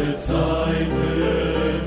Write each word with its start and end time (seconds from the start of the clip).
alle 0.00 0.16
Zeiten. 0.16 1.82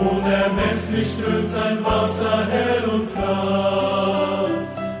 Unermesslich 0.00 1.08
strömt 1.12 1.50
sein 1.50 1.84
Wasser 1.84 2.46
hell 2.50 2.84
und 2.88 3.12
klar. 3.12 4.48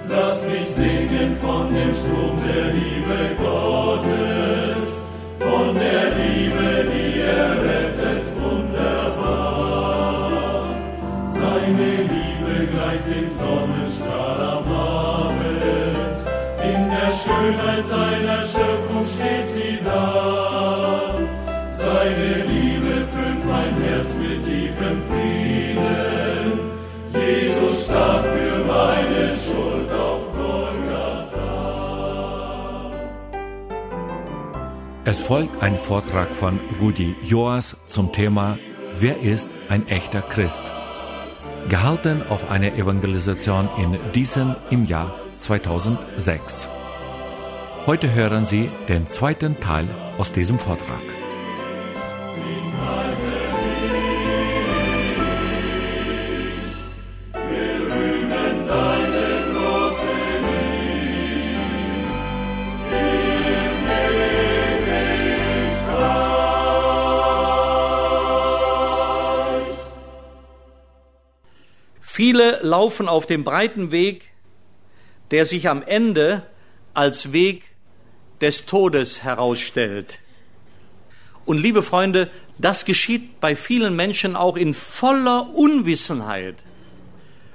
Lass 0.08 0.46
mich 0.46 0.68
singen 0.74 1.36
von 1.40 1.72
dem 1.72 1.94
Strom 1.94 2.40
der 2.46 2.72
Liebe 2.72 3.36
Gottes, 3.38 5.02
von 5.38 5.74
der 5.74 6.10
Liebe, 6.16 6.90
die 6.90 7.20
er 7.20 7.52
rettet, 7.62 8.24
wunderbar. 8.42 9.82
Seine 11.32 11.90
Liebe 12.12 12.54
gleicht 12.72 13.06
dem 13.06 13.28
Sonnenstrahl 13.38 14.40
am 14.40 14.66
Abend, 14.72 16.18
in 16.64 16.80
der 16.90 17.12
Schönheit 17.12 17.84
seiner 17.86 18.42
Schöpfung 18.42 19.04
steht 19.06 19.48
sie 19.48 19.57
Es 35.10 35.22
folgt 35.22 35.62
ein 35.62 35.78
Vortrag 35.78 36.28
von 36.36 36.60
Rudi 36.82 37.16
Joas 37.22 37.78
zum 37.86 38.12
Thema 38.12 38.58
Wer 38.92 39.18
ist 39.22 39.48
ein 39.70 39.88
echter 39.88 40.20
Christ? 40.20 40.62
Gehalten 41.70 42.20
auf 42.28 42.50
einer 42.50 42.74
Evangelisation 42.74 43.70
in 43.78 43.98
Diesen 44.12 44.54
im 44.68 44.84
Jahr 44.84 45.18
2006. 45.38 46.68
Heute 47.86 48.12
hören 48.12 48.44
Sie 48.44 48.68
den 48.90 49.06
zweiten 49.06 49.58
Teil 49.60 49.88
aus 50.18 50.30
diesem 50.30 50.58
Vortrag. 50.58 51.17
Viele 72.18 72.58
laufen 72.62 73.06
auf 73.06 73.26
dem 73.26 73.44
breiten 73.44 73.92
Weg, 73.92 74.32
der 75.30 75.44
sich 75.44 75.68
am 75.68 75.84
Ende 75.84 76.42
als 76.92 77.32
Weg 77.32 77.62
des 78.40 78.66
Todes 78.66 79.22
herausstellt. 79.22 80.18
Und 81.44 81.58
liebe 81.58 81.84
Freunde, 81.84 82.28
das 82.58 82.84
geschieht 82.84 83.38
bei 83.38 83.54
vielen 83.54 83.94
Menschen 83.94 84.34
auch 84.34 84.56
in 84.56 84.74
voller 84.74 85.54
Unwissenheit, 85.54 86.56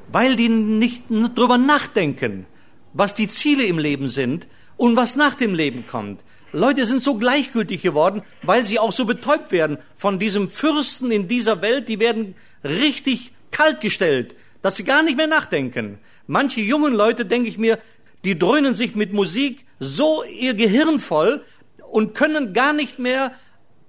weil 0.08 0.38
die 0.38 0.48
nicht 0.48 1.10
drüber 1.10 1.58
nachdenken, 1.58 2.46
was 2.94 3.14
die 3.14 3.28
Ziele 3.28 3.66
im 3.66 3.80
Leben 3.80 4.08
sind 4.08 4.48
und 4.78 4.96
was 4.96 5.18
nach 5.18 5.36
dem 5.36 5.56
Leben 5.56 5.86
kommt. 5.88 6.24
Leute 6.54 6.86
sind 6.86 7.04
so 7.04 7.16
gleichgültig 7.16 7.82
geworden, 7.82 8.22
weil 8.44 8.66
sie 8.66 8.80
auch 8.80 8.94
so 8.94 9.04
betäubt 9.04 9.52
werden 9.52 9.78
von 9.98 10.20
diesem 10.20 10.50
Fürsten 10.50 11.12
in 11.12 11.28
dieser 11.28 11.62
Welt. 11.62 11.90
Die 11.90 12.00
werden 12.00 12.36
richtig 12.64 13.34
kaltgestellt, 13.52 14.36
dass 14.64 14.78
sie 14.78 14.84
gar 14.84 15.04
nicht 15.04 15.18
mehr 15.18 15.28
nachdenken. 15.28 16.00
Manche 16.26 16.62
jungen 16.62 16.94
Leute, 16.94 17.26
denke 17.26 17.50
ich 17.50 17.60
mir, 17.60 17.78
die 18.24 18.40
dröhnen 18.40 18.74
sich 18.74 18.96
mit 18.96 19.14
Musik 19.14 19.68
so 19.80 20.24
ihr 20.24 20.56
Gehirn 20.56 21.00
voll 21.00 21.44
und 21.92 22.16
können 22.16 22.54
gar 22.54 22.74
nicht 22.74 22.98
mehr 22.98 23.34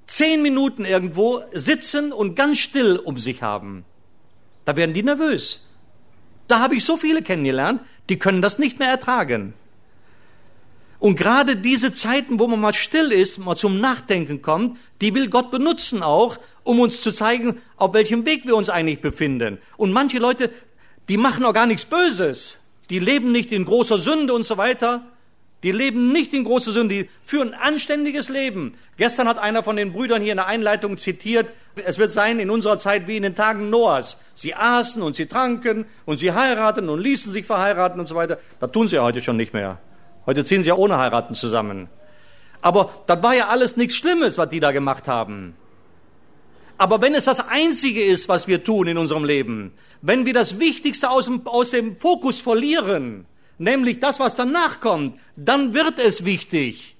zehn 0.06 0.42
Minuten 0.42 0.84
irgendwo 0.84 1.42
sitzen 1.52 2.12
und 2.12 2.34
ganz 2.34 2.58
still 2.58 2.96
um 2.96 3.16
sich 3.16 3.40
haben. 3.40 3.84
Da 4.64 4.76
werden 4.76 4.94
die 4.94 5.04
nervös. 5.04 5.70
Da 6.48 6.58
habe 6.58 6.74
ich 6.74 6.84
so 6.84 6.96
viele 6.96 7.22
kennengelernt, 7.22 7.80
die 8.08 8.18
können 8.18 8.42
das 8.42 8.58
nicht 8.58 8.78
mehr 8.78 8.88
ertragen. 8.88 9.54
Und 10.98 11.16
gerade 11.16 11.56
diese 11.56 11.92
Zeiten, 11.92 12.40
wo 12.40 12.48
man 12.48 12.60
mal 12.60 12.74
still 12.74 13.12
ist, 13.12 13.38
mal 13.38 13.56
zum 13.56 13.80
Nachdenken 13.80 14.42
kommt, 14.42 14.78
die 15.00 15.14
will 15.14 15.30
Gott 15.30 15.50
benutzen 15.50 16.02
auch, 16.02 16.38
um 16.64 16.80
uns 16.80 17.00
zu 17.00 17.12
zeigen, 17.12 17.60
auf 17.76 17.92
welchem 17.94 18.26
Weg 18.26 18.46
wir 18.46 18.56
uns 18.56 18.68
eigentlich 18.68 19.00
befinden. 19.00 19.58
Und 19.76 19.92
manche 19.92 20.18
Leute, 20.18 20.50
die 21.08 21.16
machen 21.16 21.44
auch 21.44 21.54
gar 21.54 21.66
nichts 21.66 21.84
Böses. 21.84 22.58
Die 22.90 22.98
leben 22.98 23.32
nicht 23.32 23.52
in 23.52 23.64
großer 23.64 23.98
Sünde 23.98 24.34
und 24.34 24.44
so 24.44 24.56
weiter. 24.56 25.02
Die 25.62 25.72
leben 25.72 26.12
nicht 26.12 26.34
in 26.34 26.44
großer 26.44 26.72
Sünde, 26.72 26.94
die 26.94 27.10
führen 27.24 27.54
ein 27.54 27.74
anständiges 27.74 28.28
Leben. 28.28 28.74
Gestern 28.98 29.26
hat 29.26 29.38
einer 29.38 29.62
von 29.62 29.76
den 29.76 29.94
Brüdern 29.94 30.20
hier 30.20 30.32
in 30.32 30.36
der 30.36 30.46
Einleitung 30.46 30.98
zitiert, 30.98 31.46
es 31.74 31.98
wird 31.98 32.10
sein 32.10 32.38
in 32.38 32.50
unserer 32.50 32.78
Zeit 32.78 33.08
wie 33.08 33.16
in 33.16 33.22
den 33.22 33.34
Tagen 33.34 33.70
Noahs. 33.70 34.18
Sie 34.34 34.54
aßen 34.54 35.02
und 35.02 35.16
sie 35.16 35.24
tranken 35.24 35.86
und 36.04 36.18
sie 36.18 36.32
heirateten 36.32 36.90
und 36.90 37.00
ließen 37.00 37.32
sich 37.32 37.46
verheiraten 37.46 37.98
und 37.98 38.06
so 38.06 38.14
weiter. 38.14 38.38
Das 38.60 38.70
tun 38.72 38.88
sie 38.88 38.96
ja 38.96 39.02
heute 39.02 39.22
schon 39.22 39.38
nicht 39.38 39.54
mehr. 39.54 39.78
Heute 40.26 40.44
ziehen 40.44 40.62
sie 40.62 40.68
ja 40.68 40.74
ohne 40.74 40.98
heiraten 40.98 41.34
zusammen. 41.34 41.88
Aber 42.60 42.90
das 43.06 43.22
war 43.22 43.34
ja 43.34 43.48
alles 43.48 43.78
nichts 43.78 43.94
Schlimmes, 43.94 44.36
was 44.36 44.50
die 44.50 44.60
da 44.60 44.70
gemacht 44.70 45.08
haben. 45.08 45.56
Aber 46.76 47.00
wenn 47.00 47.14
es 47.14 47.26
das 47.26 47.48
Einzige 47.48 48.04
ist, 48.04 48.28
was 48.28 48.48
wir 48.48 48.64
tun 48.64 48.88
in 48.88 48.98
unserem 48.98 49.24
Leben, 49.24 49.72
wenn 50.02 50.26
wir 50.26 50.34
das 50.34 50.58
Wichtigste 50.58 51.08
aus 51.10 51.26
dem, 51.26 51.46
aus 51.46 51.70
dem 51.70 51.96
Fokus 51.98 52.40
verlieren, 52.40 53.26
nämlich 53.58 54.00
das, 54.00 54.18
was 54.18 54.34
danach 54.34 54.80
kommt, 54.80 55.18
dann 55.36 55.72
wird 55.72 55.98
es 55.98 56.24
wichtig. 56.24 56.96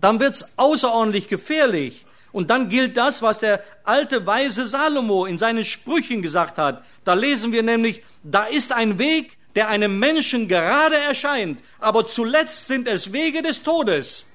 Dann 0.00 0.20
wird 0.20 0.34
es 0.34 0.58
außerordentlich 0.58 1.28
gefährlich. 1.28 2.04
Und 2.32 2.50
dann 2.50 2.68
gilt 2.68 2.96
das, 2.96 3.22
was 3.22 3.40
der 3.40 3.62
alte 3.84 4.26
weise 4.26 4.66
Salomo 4.66 5.26
in 5.26 5.38
seinen 5.38 5.64
Sprüchen 5.64 6.22
gesagt 6.22 6.58
hat. 6.58 6.84
Da 7.04 7.14
lesen 7.14 7.50
wir 7.50 7.62
nämlich, 7.62 8.02
da 8.22 8.44
ist 8.44 8.72
ein 8.72 8.98
Weg, 8.98 9.38
der 9.54 9.68
einem 9.68 9.98
Menschen 9.98 10.46
gerade 10.46 10.96
erscheint, 10.96 11.60
aber 11.80 12.04
zuletzt 12.04 12.66
sind 12.66 12.86
es 12.86 13.12
Wege 13.12 13.40
des 13.40 13.62
Todes. 13.62 14.30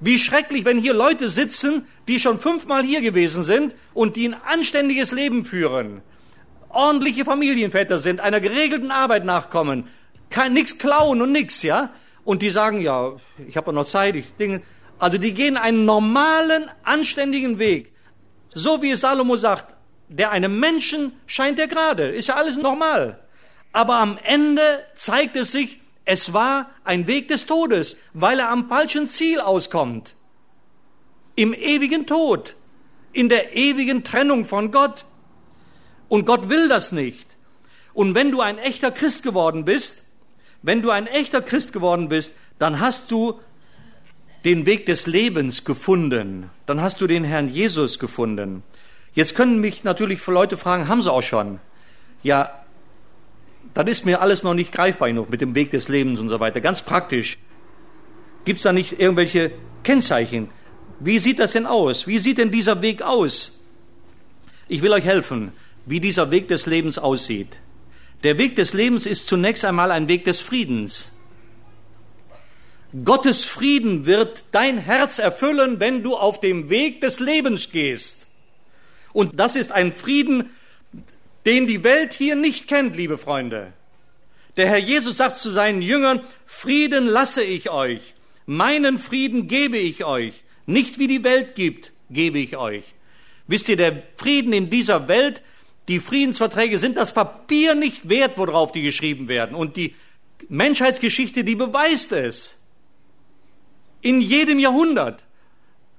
Wie 0.00 0.18
schrecklich, 0.18 0.64
wenn 0.64 0.78
hier 0.78 0.94
Leute 0.94 1.28
sitzen, 1.28 1.86
die 2.06 2.20
schon 2.20 2.40
fünfmal 2.40 2.82
hier 2.82 3.00
gewesen 3.00 3.42
sind 3.42 3.74
und 3.94 4.16
die 4.16 4.28
ein 4.28 4.36
anständiges 4.46 5.12
Leben 5.12 5.44
führen, 5.44 6.02
ordentliche 6.68 7.24
Familienväter 7.24 7.98
sind, 7.98 8.20
einer 8.20 8.40
geregelten 8.40 8.90
Arbeit 8.90 9.24
nachkommen, 9.24 9.88
kein 10.28 10.52
nix 10.52 10.78
klauen 10.78 11.22
und 11.22 11.32
nix, 11.32 11.62
ja? 11.62 11.90
Und 12.24 12.42
die 12.42 12.50
sagen, 12.50 12.80
ja, 12.80 13.12
ich 13.46 13.56
habe 13.56 13.72
noch 13.72 13.84
Zeit, 13.84 14.16
ich 14.16 14.34
Dinge. 14.34 14.60
Also 14.98 15.16
die 15.16 15.32
gehen 15.32 15.56
einen 15.56 15.84
normalen, 15.84 16.68
anständigen 16.82 17.58
Weg. 17.58 17.92
So 18.52 18.82
wie 18.82 18.90
es 18.90 19.00
Salomo 19.00 19.36
sagt, 19.36 19.76
der 20.08 20.30
einem 20.30 20.58
Menschen 20.58 21.12
scheint 21.26 21.58
er 21.58 21.68
gerade, 21.68 22.08
ist 22.08 22.28
ja 22.28 22.34
alles 22.36 22.56
normal. 22.56 23.20
Aber 23.72 23.96
am 23.96 24.18
Ende 24.22 24.62
zeigt 24.94 25.36
es 25.36 25.52
sich, 25.52 25.80
es 26.06 26.32
war 26.32 26.70
ein 26.84 27.08
Weg 27.08 27.28
des 27.28 27.46
Todes, 27.46 28.00
weil 28.14 28.38
er 28.38 28.50
am 28.50 28.68
falschen 28.68 29.08
Ziel 29.08 29.40
auskommt. 29.40 30.14
Im 31.34 31.52
ewigen 31.52 32.06
Tod, 32.06 32.54
in 33.12 33.28
der 33.28 33.54
ewigen 33.54 34.04
Trennung 34.04 34.44
von 34.44 34.70
Gott. 34.70 35.04
Und 36.08 36.24
Gott 36.24 36.48
will 36.48 36.68
das 36.68 36.92
nicht. 36.92 37.26
Und 37.92 38.14
wenn 38.14 38.30
du 38.30 38.40
ein 38.40 38.56
echter 38.56 38.92
Christ 38.92 39.24
geworden 39.24 39.64
bist, 39.64 40.04
wenn 40.62 40.80
du 40.80 40.90
ein 40.90 41.08
echter 41.08 41.42
Christ 41.42 41.72
geworden 41.72 42.08
bist, 42.08 42.34
dann 42.58 42.78
hast 42.80 43.10
du 43.10 43.40
den 44.44 44.64
Weg 44.64 44.86
des 44.86 45.08
Lebens 45.08 45.64
gefunden. 45.64 46.50
Dann 46.66 46.80
hast 46.80 47.00
du 47.00 47.08
den 47.08 47.24
Herrn 47.24 47.48
Jesus 47.48 47.98
gefunden. 47.98 48.62
Jetzt 49.12 49.34
können 49.34 49.60
mich 49.60 49.82
natürlich 49.82 50.24
Leute 50.26 50.56
fragen, 50.56 50.86
haben 50.86 51.02
sie 51.02 51.12
auch 51.12 51.22
schon? 51.22 51.58
Ja, 52.22 52.65
dann 53.76 53.88
ist 53.88 54.06
mir 54.06 54.22
alles 54.22 54.42
noch 54.42 54.54
nicht 54.54 54.72
greifbar 54.72 55.08
genug 55.08 55.28
mit 55.28 55.42
dem 55.42 55.54
Weg 55.54 55.70
des 55.70 55.88
Lebens 55.90 56.18
und 56.18 56.30
so 56.30 56.40
weiter. 56.40 56.62
Ganz 56.62 56.80
praktisch. 56.80 57.36
Gibt 58.46 58.56
es 58.56 58.62
da 58.62 58.72
nicht 58.72 58.98
irgendwelche 58.98 59.52
Kennzeichen? 59.82 60.48
Wie 60.98 61.18
sieht 61.18 61.38
das 61.38 61.52
denn 61.52 61.66
aus? 61.66 62.06
Wie 62.06 62.18
sieht 62.18 62.38
denn 62.38 62.50
dieser 62.50 62.80
Weg 62.80 63.02
aus? 63.02 63.60
Ich 64.66 64.80
will 64.80 64.94
euch 64.94 65.04
helfen, 65.04 65.52
wie 65.84 66.00
dieser 66.00 66.30
Weg 66.30 66.48
des 66.48 66.64
Lebens 66.64 66.96
aussieht. 66.98 67.58
Der 68.24 68.38
Weg 68.38 68.56
des 68.56 68.72
Lebens 68.72 69.04
ist 69.04 69.26
zunächst 69.26 69.62
einmal 69.66 69.90
ein 69.90 70.08
Weg 70.08 70.24
des 70.24 70.40
Friedens. 70.40 71.12
Gottes 73.04 73.44
Frieden 73.44 74.06
wird 74.06 74.44
dein 74.52 74.78
Herz 74.78 75.18
erfüllen, 75.18 75.80
wenn 75.80 76.02
du 76.02 76.16
auf 76.16 76.40
dem 76.40 76.70
Weg 76.70 77.02
des 77.02 77.20
Lebens 77.20 77.70
gehst. 77.70 78.26
Und 79.12 79.38
das 79.38 79.54
ist 79.54 79.70
ein 79.70 79.92
Frieden, 79.92 80.48
den 81.46 81.66
die 81.66 81.84
Welt 81.84 82.12
hier 82.12 82.36
nicht 82.36 82.68
kennt, 82.68 82.96
liebe 82.96 83.16
Freunde. 83.16 83.72
Der 84.56 84.68
Herr 84.68 84.78
Jesus 84.78 85.18
sagt 85.18 85.38
zu 85.38 85.50
seinen 85.50 85.80
Jüngern, 85.80 86.20
Frieden 86.44 87.06
lasse 87.06 87.42
ich 87.42 87.70
euch, 87.70 88.14
meinen 88.46 88.98
Frieden 88.98 89.48
gebe 89.48 89.78
ich 89.78 90.04
euch, 90.04 90.42
nicht 90.66 90.98
wie 90.98 91.06
die 91.06 91.22
Welt 91.22 91.54
gibt, 91.54 91.92
gebe 92.10 92.38
ich 92.38 92.56
euch. 92.56 92.94
Wisst 93.46 93.68
ihr, 93.68 93.76
der 93.76 94.02
Frieden 94.16 94.52
in 94.52 94.70
dieser 94.70 95.06
Welt, 95.08 95.42
die 95.88 96.00
Friedensverträge 96.00 96.78
sind 96.78 96.96
das 96.96 97.14
Papier 97.14 97.76
nicht 97.76 98.08
wert, 98.08 98.36
worauf 98.36 98.72
die 98.72 98.82
geschrieben 98.82 99.28
werden. 99.28 99.54
Und 99.54 99.76
die 99.76 99.94
Menschheitsgeschichte, 100.48 101.44
die 101.44 101.54
beweist 101.54 102.10
es. 102.10 102.58
In 104.00 104.20
jedem 104.20 104.58
Jahrhundert 104.58 105.24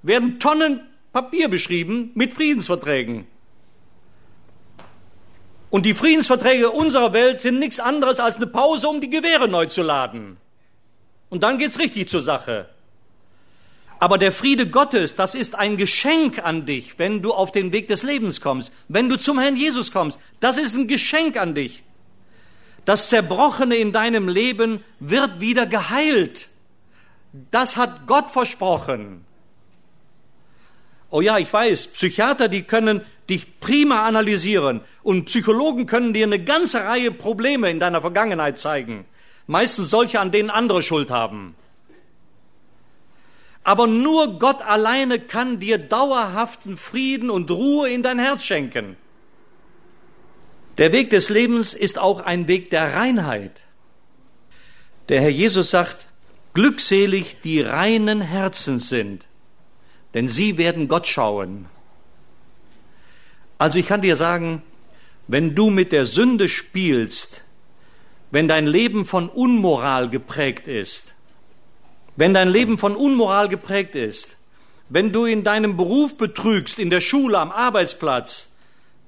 werden 0.04 0.40
Tonnen 0.40 0.82
Papier 1.14 1.48
beschrieben 1.48 2.12
mit 2.16 2.34
Friedensverträgen. 2.34 3.26
Und 5.70 5.86
die 5.86 5.94
Friedensverträge 5.94 6.72
unserer 6.72 7.14
Welt 7.14 7.42
sind 7.42 7.60
nichts 7.60 7.80
anderes 7.80 8.20
als 8.20 8.38
eine 8.38 8.48
Pause, 8.48 8.88
um 8.88 9.02
die 9.02 9.10
Gewehre 9.10 9.48
neu 9.48 9.66
zu 9.66 9.84
laden. 9.84 10.38
Und 11.30 11.44
dann 11.44 11.58
geht's 11.58 11.80
richtig 11.80 12.08
zur 12.08 12.22
Sache. 12.22 12.70
Aber 14.00 14.18
der 14.18 14.32
Friede 14.32 14.68
Gottes, 14.68 15.16
das 15.16 15.36
ist 15.36 15.56
ein 15.56 15.76
Geschenk 15.76 16.44
an 16.46 16.66
dich, 16.66 17.00
wenn 17.00 17.22
du 17.22 17.34
auf 17.34 17.52
den 17.52 17.74
Weg 17.74 17.88
des 17.88 18.04
Lebens 18.04 18.42
kommst, 18.42 18.72
wenn 18.88 19.10
du 19.10 19.18
zum 19.18 19.40
Herrn 19.40 19.56
Jesus 19.56 19.92
kommst. 19.92 20.20
Das 20.40 20.58
ist 20.58 20.76
ein 20.76 20.88
Geschenk 20.88 21.36
an 21.38 21.56
dich. 21.56 21.84
Das 22.86 23.10
Zerbrochene 23.10 23.76
in 23.76 23.92
deinem 23.92 24.30
Leben 24.30 24.84
wird 25.00 25.42
wieder 25.42 25.66
geheilt. 25.66 26.48
Das 27.52 27.76
hat 27.76 28.08
Gott 28.08 28.32
versprochen. 28.32 29.26
Oh 31.10 31.22
ja, 31.22 31.38
ich 31.38 31.52
weiß, 31.52 31.88
Psychiater, 31.88 32.48
die 32.48 32.64
können 32.64 33.02
dich 33.30 33.60
prima 33.60 34.06
analysieren 34.06 34.82
und 35.04 35.26
Psychologen 35.26 35.86
können 35.86 36.14
dir 36.14 36.26
eine 36.26 36.44
ganze 36.44 36.84
Reihe 36.84 37.12
Probleme 37.12 37.70
in 37.70 37.80
deiner 37.80 38.02
Vergangenheit 38.02 38.58
zeigen. 38.58 39.06
Meistens 39.48 39.90
solche, 39.90 40.20
an 40.20 40.32
denen 40.32 40.50
andere 40.50 40.84
Schuld 40.84 41.10
haben. 41.10 41.56
Aber 43.64 43.88
nur 43.88 44.40
Gott 44.40 44.62
alleine 44.62 45.20
kann 45.20 45.60
dir 45.60 45.78
dauerhaften 45.78 46.78
Frieden 46.78 47.30
und 47.30 47.52
Ruhe 47.52 47.90
in 47.90 48.02
dein 48.02 48.20
Herz 48.20 48.44
schenken. 48.44 48.96
Der 50.78 50.94
Weg 50.94 51.10
des 51.10 51.30
Lebens 51.30 51.74
ist 51.74 52.00
auch 52.00 52.22
ein 52.22 52.48
Weg 52.48 52.70
der 52.70 52.94
Reinheit. 52.94 53.64
Der 55.10 55.22
Herr 55.22 55.30
Jesus 55.30 55.72
sagt, 55.72 56.08
glückselig 56.54 57.38
die 57.44 57.62
reinen 57.62 58.22
Herzen 58.22 58.80
sind, 58.80 59.26
denn 60.14 60.28
sie 60.28 60.58
werden 60.58 60.88
Gott 60.88 61.08
schauen. 61.08 61.68
Also 63.58 63.80
ich 63.80 63.88
kann 63.88 64.02
dir 64.02 64.16
sagen, 64.16 64.62
wenn 65.28 65.56
du 65.56 65.70
mit 65.70 65.92
der 65.92 66.06
Sünde 66.06 66.48
spielst, 66.48 67.42
wenn 68.32 68.48
dein 68.48 68.68
Leben 68.68 69.06
von 69.06 69.30
Unmoral 69.30 70.10
geprägt 70.10 70.68
ist, 70.68 71.16
wenn 72.16 72.34
dein 72.34 72.50
Leben 72.50 72.78
von 72.78 72.96
Unmoral 72.96 73.48
geprägt 73.48 73.96
ist, 73.96 74.38
wenn 74.90 75.12
du 75.12 75.26
in 75.26 75.44
deinem 75.44 75.76
Beruf 75.76 76.18
betrügst, 76.18 76.80
in 76.80 76.90
der 76.90 77.02
Schule, 77.02 77.40
am 77.40 77.52
Arbeitsplatz, 77.52 78.54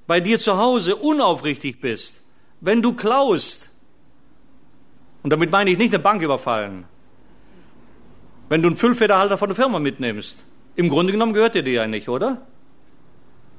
bei 0.06 0.20
dir 0.20 0.38
zu 0.38 0.58
Hause 0.58 0.96
unaufrichtig 0.96 1.80
bist, 1.80 2.20
wenn 2.60 2.82
du 2.82 2.94
klaust, 2.94 3.70
und 5.22 5.30
damit 5.30 5.50
meine 5.50 5.70
ich 5.70 5.78
nicht 5.78 5.94
eine 5.94 6.02
Bank 6.02 6.22
überfallen, 6.22 6.84
wenn 8.48 8.62
du 8.62 8.68
einen 8.68 8.76
Füllfederhalter 8.76 9.38
von 9.38 9.48
der 9.48 9.56
Firma 9.56 9.78
mitnimmst, 9.78 10.44
im 10.76 10.88
Grunde 10.88 11.12
genommen 11.12 11.32
gehört 11.32 11.54
dir 11.54 11.66
ja 11.66 11.86
nicht, 11.86 12.08
oder? 12.08 12.46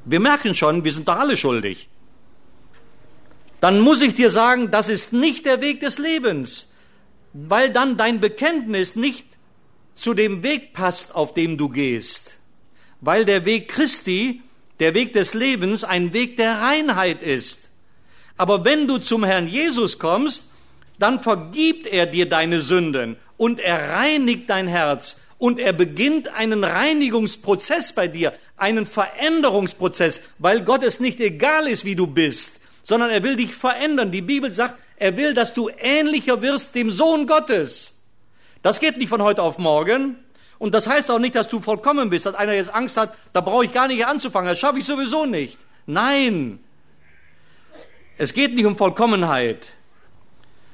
Wir 0.05 0.19
merken 0.19 0.55
schon, 0.55 0.83
wir 0.83 0.91
sind 0.91 1.07
doch 1.07 1.17
alle 1.17 1.37
schuldig. 1.37 1.87
Dann 3.59 3.79
muss 3.79 4.01
ich 4.01 4.15
dir 4.15 4.31
sagen, 4.31 4.71
das 4.71 4.89
ist 4.89 5.13
nicht 5.13 5.45
der 5.45 5.61
Weg 5.61 5.81
des 5.81 5.99
Lebens, 5.99 6.73
weil 7.33 7.71
dann 7.71 7.95
dein 7.97 8.19
Bekenntnis 8.19 8.95
nicht 8.95 9.25
zu 9.93 10.13
dem 10.15 10.41
Weg 10.41 10.73
passt, 10.73 11.15
auf 11.15 11.33
dem 11.35 11.57
du 11.57 11.69
gehst. 11.69 12.37
Weil 13.01 13.25
der 13.25 13.45
Weg 13.45 13.67
Christi, 13.67 14.41
der 14.79 14.95
Weg 14.95 15.13
des 15.13 15.35
Lebens, 15.35 15.83
ein 15.83 16.13
Weg 16.13 16.37
der 16.37 16.59
Reinheit 16.59 17.21
ist. 17.21 17.69
Aber 18.37 18.65
wenn 18.65 18.87
du 18.87 18.97
zum 18.97 19.23
Herrn 19.23 19.47
Jesus 19.47 19.99
kommst, 19.99 20.45
dann 20.97 21.21
vergibt 21.21 21.85
er 21.85 22.07
dir 22.07 22.27
deine 22.27 22.61
Sünden 22.61 23.17
und 23.37 23.59
er 23.59 23.89
reinigt 23.89 24.49
dein 24.49 24.67
Herz 24.67 25.21
und 25.37 25.59
er 25.59 25.73
beginnt 25.73 26.27
einen 26.29 26.63
Reinigungsprozess 26.63 27.93
bei 27.93 28.07
dir, 28.07 28.33
einen 28.61 28.85
Veränderungsprozess, 28.85 30.21
weil 30.37 30.63
Gott 30.63 30.83
es 30.83 30.99
nicht 30.99 31.19
egal 31.19 31.67
ist, 31.67 31.83
wie 31.83 31.95
du 31.95 32.07
bist, 32.07 32.61
sondern 32.83 33.09
er 33.09 33.23
will 33.23 33.35
dich 33.35 33.55
verändern. 33.55 34.11
Die 34.11 34.21
Bibel 34.21 34.53
sagt, 34.53 34.75
er 34.97 35.17
will, 35.17 35.33
dass 35.33 35.53
du 35.53 35.69
ähnlicher 35.79 36.41
wirst 36.41 36.75
dem 36.75 36.91
Sohn 36.91 37.25
Gottes. 37.25 38.03
Das 38.61 38.79
geht 38.79 38.97
nicht 38.97 39.09
von 39.09 39.23
heute 39.23 39.41
auf 39.41 39.57
morgen. 39.57 40.15
Und 40.59 40.75
das 40.75 40.85
heißt 40.85 41.09
auch 41.09 41.17
nicht, 41.17 41.33
dass 41.33 41.49
du 41.49 41.59
vollkommen 41.59 42.11
bist, 42.11 42.27
dass 42.27 42.35
einer 42.35 42.53
jetzt 42.53 42.73
Angst 42.73 42.95
hat, 42.97 43.15
da 43.33 43.41
brauche 43.41 43.65
ich 43.65 43.73
gar 43.73 43.87
nicht 43.87 44.05
anzufangen, 44.05 44.47
das 44.47 44.59
schaffe 44.59 44.77
ich 44.77 44.85
sowieso 44.85 45.25
nicht. 45.25 45.57
Nein. 45.87 46.59
Es 48.19 48.33
geht 48.33 48.53
nicht 48.53 48.65
um 48.65 48.77
Vollkommenheit. 48.77 49.73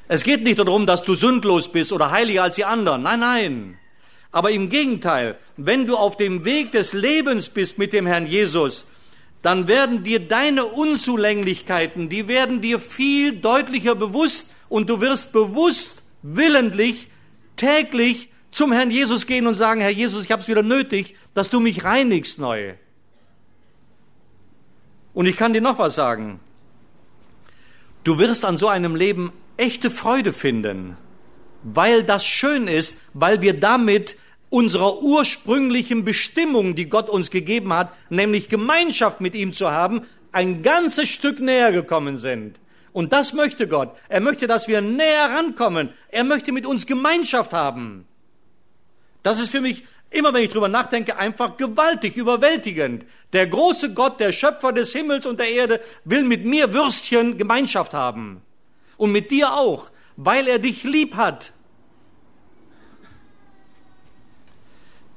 Es 0.10 0.24
geht 0.24 0.44
nicht 0.44 0.60
darum, 0.60 0.86
dass 0.86 1.04
du 1.04 1.16
sündlos 1.16 1.72
bist 1.72 1.94
oder 1.94 2.12
heiliger 2.12 2.44
als 2.44 2.56
die 2.56 2.66
anderen. 2.66 3.04
Nein, 3.04 3.19
nein. 3.22 3.80
Aber 4.31 4.51
im 4.51 4.69
Gegenteil, 4.69 5.38
wenn 5.56 5.88
du 5.88 5.95
auf 5.95 6.18
dem 6.18 6.45
Weg 6.45 6.71
des 6.71 6.94
Lebens 6.94 7.50
bist 7.50 7.77
mit 7.77 7.94
dem 7.94 8.06
Herrn 8.06 8.27
Jesus, 8.27 8.85
dann 9.41 9.68
werden 9.68 10.03
dir 10.03 10.19
deine 10.19 10.65
Unzulänglichkeiten, 10.65 12.09
die 12.09 12.27
werden 12.27 12.62
dir 12.62 12.79
viel 12.79 13.38
deutlicher 13.38 13.95
bewusst 13.95 14.56
und 14.68 14.89
du 14.89 15.00
wirst 15.00 15.31
bewusst, 15.31 16.03
willentlich, 16.21 17.09
täglich 17.56 18.29
zum 18.51 18.71
Herrn 18.71 18.91
Jesus 18.91 19.25
gehen 19.27 19.47
und 19.47 19.56
sagen, 19.56 19.81
Herr 19.81 19.89
Jesus, 19.89 20.25
ich 20.25 20.31
habe 20.31 20.41
es 20.41 20.47
wieder 20.47 20.63
nötig, 20.63 21.15
dass 21.33 21.50
du 21.50 21.59
mich 21.59 21.83
reinigst 21.83 22.39
neu. 22.39 22.74
Und 25.13 25.25
ich 25.25 25.38
kann 25.38 25.53
dir 25.53 25.62
noch 25.62 25.79
was 25.79 25.95
sagen. 25.95 26.39
Du 28.03 28.19
wirst 28.19 28.45
an 28.45 28.57
so 28.57 28.68
einem 28.68 28.95
Leben 28.95 29.31
echte 29.57 29.89
Freude 29.89 30.33
finden 30.33 30.97
weil 31.63 32.04
das 32.04 32.25
schön 32.25 32.68
ist, 32.68 33.01
weil 33.13 33.42
wir 33.42 33.59
damit 33.59 34.15
unserer 34.50 35.01
ursprünglichen 35.01 36.06
Bestimmung, 36.06 36.75
die 36.75 36.89
Gott 36.89 37.09
uns 37.09 37.31
gegeben 37.31 37.74
hat, 37.74 37.92
nämlich 38.09 38.50
Gemeinschaft 38.50 39.19
mit 39.21 39.36
ihm 39.36 39.54
zu 39.54 39.71
haben, 39.71 40.01
ein 40.31 40.62
ganzes 40.62 41.09
Stück 41.09 41.39
näher 41.39 41.71
gekommen 41.71 42.18
sind. 42.18 42.57
Und 42.94 43.13
das 43.13 43.33
möchte 43.33 43.68
Gott. 43.68 43.95
Er 44.09 44.21
möchte, 44.21 44.48
dass 44.48 44.68
wir 44.68 44.81
näher 44.81 45.30
rankommen. 45.30 45.89
Er 46.09 46.24
möchte 46.24 46.51
mit 46.51 46.65
uns 46.65 46.88
Gemeinschaft 46.88 47.54
haben. 47.54 48.07
Das 49.24 49.39
ist 49.39 49.51
für 49.51 49.62
mich 49.62 49.83
immer, 50.10 50.33
wenn 50.33 50.44
ich 50.44 50.50
drüber 50.50 50.68
nachdenke, 50.68 51.18
einfach 51.18 51.57
gewaltig, 51.57 52.15
überwältigend. 52.15 53.06
Der 53.33 53.48
große 53.48 53.94
Gott, 53.94 54.19
der 54.19 54.31
Schöpfer 54.31 54.71
des 54.71 54.94
Himmels 54.94 55.25
und 55.25 55.39
der 55.39 55.50
Erde, 55.50 55.81
will 56.06 56.24
mit 56.24 56.46
mir 56.46 56.74
Würstchen 56.74 57.38
Gemeinschaft 57.38 57.93
haben. 57.93 58.41
Und 58.96 59.12
mit 59.12 59.29
dir 59.32 59.53
auch 59.53 59.91
weil 60.17 60.47
er 60.47 60.59
dich 60.59 60.83
lieb 60.83 61.15
hat. 61.15 61.53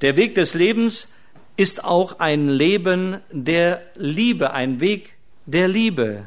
Der 0.03 0.17
Weg 0.17 0.35
des 0.35 0.55
Lebens 0.55 1.15
ist 1.57 1.85
auch 1.85 2.21
ein 2.21 2.49
Leben 2.49 3.19
der 3.31 3.83
Liebe, 3.97 4.53
ein 4.53 4.81
Weg 4.81 5.15
der 5.47 5.69
Liebe. 5.69 6.27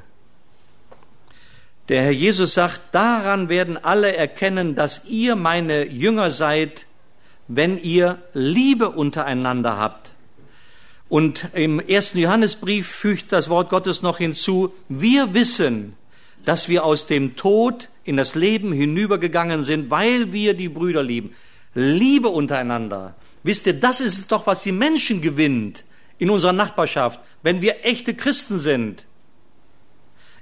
Der 1.89 2.03
Herr 2.03 2.11
Jesus 2.11 2.53
sagt, 2.53 2.81
daran 2.91 3.49
werden 3.49 3.77
alle 3.77 4.15
erkennen, 4.15 4.75
dass 4.75 5.05
ihr 5.05 5.35
meine 5.35 5.85
Jünger 5.85 6.31
seid, 6.31 6.85
wenn 7.47 7.77
ihr 7.77 8.21
Liebe 8.33 8.89
untereinander 8.89 9.77
habt. 9.77 10.11
Und 11.09 11.47
im 11.53 11.79
ersten 11.79 12.19
Johannesbrief 12.19 12.87
fügt 12.87 13.31
das 13.31 13.49
Wort 13.49 13.69
Gottes 13.69 14.01
noch 14.01 14.17
hinzu, 14.19 14.73
wir 14.87 15.33
wissen, 15.33 15.95
dass 16.45 16.69
wir 16.69 16.83
aus 16.83 17.05
dem 17.05 17.35
Tod 17.35 17.89
in 18.03 18.17
das 18.17 18.35
Leben 18.35 18.71
hinübergegangen 18.73 19.63
sind, 19.63 19.89
weil 19.89 20.33
wir 20.33 20.53
die 20.53 20.69
Brüder 20.69 21.03
lieben. 21.03 21.35
Liebe 21.73 22.29
untereinander. 22.29 23.15
Wisst 23.43 23.67
ihr, 23.67 23.73
das 23.73 23.99
ist 23.99 24.31
doch, 24.31 24.47
was 24.47 24.63
die 24.63 24.71
Menschen 24.71 25.21
gewinnt 25.21 25.83
in 26.17 26.29
unserer 26.29 26.53
Nachbarschaft, 26.53 27.19
wenn 27.41 27.61
wir 27.61 27.85
echte 27.85 28.13
Christen 28.13 28.59
sind. 28.59 29.05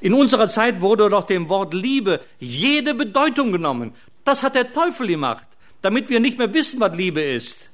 In 0.01 0.13
unserer 0.13 0.49
Zeit 0.49 0.81
wurde 0.81 1.09
doch 1.09 1.25
dem 1.25 1.47
Wort 1.49 1.73
Liebe 1.73 2.21
jede 2.39 2.93
Bedeutung 2.93 3.51
genommen. 3.51 3.93
Das 4.23 4.43
hat 4.43 4.55
der 4.55 4.73
Teufel 4.73 5.07
gemacht, 5.07 5.47
damit 5.81 6.09
wir 6.09 6.19
nicht 6.19 6.37
mehr 6.37 6.53
wissen, 6.53 6.79
was 6.79 6.95
Liebe 6.95 7.21
ist. 7.21 7.69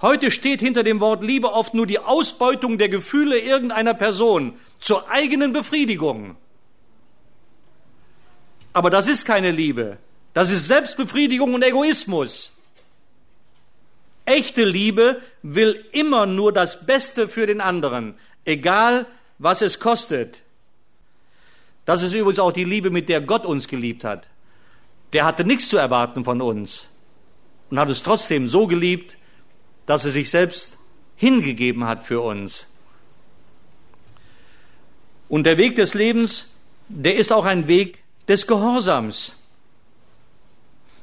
Heute 0.00 0.30
steht 0.30 0.60
hinter 0.60 0.82
dem 0.82 1.00
Wort 1.00 1.22
Liebe 1.22 1.52
oft 1.52 1.72
nur 1.72 1.86
die 1.86 1.98
Ausbeutung 1.98 2.78
der 2.78 2.88
Gefühle 2.90 3.38
irgendeiner 3.38 3.94
Person 3.94 4.54
zur 4.78 5.10
eigenen 5.10 5.52
Befriedigung. 5.52 6.36
Aber 8.74 8.90
das 8.90 9.08
ist 9.08 9.24
keine 9.24 9.52
Liebe. 9.52 9.96
Das 10.34 10.50
ist 10.50 10.68
Selbstbefriedigung 10.68 11.54
und 11.54 11.62
Egoismus. 11.62 12.58
Echte 14.26 14.64
Liebe 14.64 15.22
will 15.42 15.84
immer 15.92 16.26
nur 16.26 16.52
das 16.52 16.84
Beste 16.84 17.28
für 17.28 17.46
den 17.46 17.60
anderen, 17.60 18.14
egal 18.44 19.06
was 19.38 19.62
es 19.62 19.80
kostet. 19.80 20.42
Das 21.84 22.02
ist 22.02 22.14
übrigens 22.14 22.38
auch 22.38 22.52
die 22.52 22.64
Liebe, 22.64 22.90
mit 22.90 23.08
der 23.08 23.20
Gott 23.20 23.44
uns 23.44 23.68
geliebt 23.68 24.04
hat. 24.04 24.26
Der 25.12 25.24
hatte 25.24 25.44
nichts 25.44 25.68
zu 25.68 25.76
erwarten 25.76 26.24
von 26.24 26.40
uns 26.40 26.88
und 27.70 27.78
hat 27.78 27.90
es 27.90 28.02
trotzdem 28.02 28.48
so 28.48 28.66
geliebt, 28.66 29.16
dass 29.86 30.04
er 30.04 30.10
sich 30.10 30.30
selbst 30.30 30.78
hingegeben 31.16 31.84
hat 31.84 32.02
für 32.02 32.20
uns. 32.20 32.66
Und 35.28 35.44
der 35.44 35.58
Weg 35.58 35.76
des 35.76 35.94
Lebens, 35.94 36.54
der 36.88 37.16
ist 37.16 37.32
auch 37.32 37.44
ein 37.44 37.68
Weg 37.68 38.03
des 38.28 38.46
Gehorsams. 38.46 39.32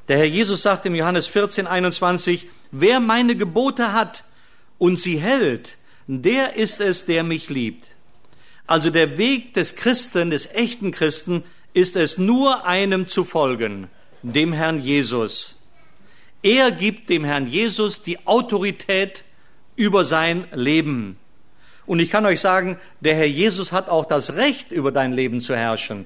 Der 0.08 0.18
Herr 0.18 0.25
Jesus 0.25 0.63
sagt 0.63 0.86
im 0.86 0.96
Johannes 0.96 1.28
14, 1.28 1.68
21, 1.68 2.48
wer 2.72 3.00
meine 3.00 3.36
Gebote 3.36 3.94
hat 3.94 4.24
und 4.78 4.98
sie 5.00 5.18
hält, 5.18 5.78
der 6.08 6.56
ist 6.56 6.82
es, 6.82 7.06
der 7.06 7.24
mich 7.24 7.50
liebt. 7.50 7.88
Also 8.68 8.90
der 8.90 9.18
Weg 9.18 9.54
des 9.54 9.75
Christen, 9.75 10.30
des 10.30 10.48
echten 10.54 10.92
Christen, 10.92 11.44
ist 11.74 11.96
es 11.96 12.18
nur 12.18 12.66
einem 12.66 13.08
zu 13.08 13.24
folgen, 13.24 13.88
dem 14.22 14.54
Herrn 14.54 14.82
Jesus. 14.82 15.56
Er 16.44 16.72
gibt 16.72 17.10
dem 17.10 17.24
Herrn 17.24 17.48
Jesus 17.48 18.01
die 18.01 18.25
Autorität 18.25 19.24
über 19.75 20.06
sein 20.06 20.48
Leben. 20.54 21.18
Und 21.86 22.00
ich 22.00 22.10
kann 22.10 22.25
euch 22.25 22.40
sagen, 22.40 22.78
der 23.00 23.16
Herr 23.16 23.28
Jesus 23.28 23.72
hat 23.72 23.90
auch 23.90 24.06
das 24.06 24.36
Recht, 24.36 24.72
über 24.72 24.92
dein 24.92 25.13
Leben 25.13 25.42
zu 25.42 25.56
herrschen. 25.56 26.06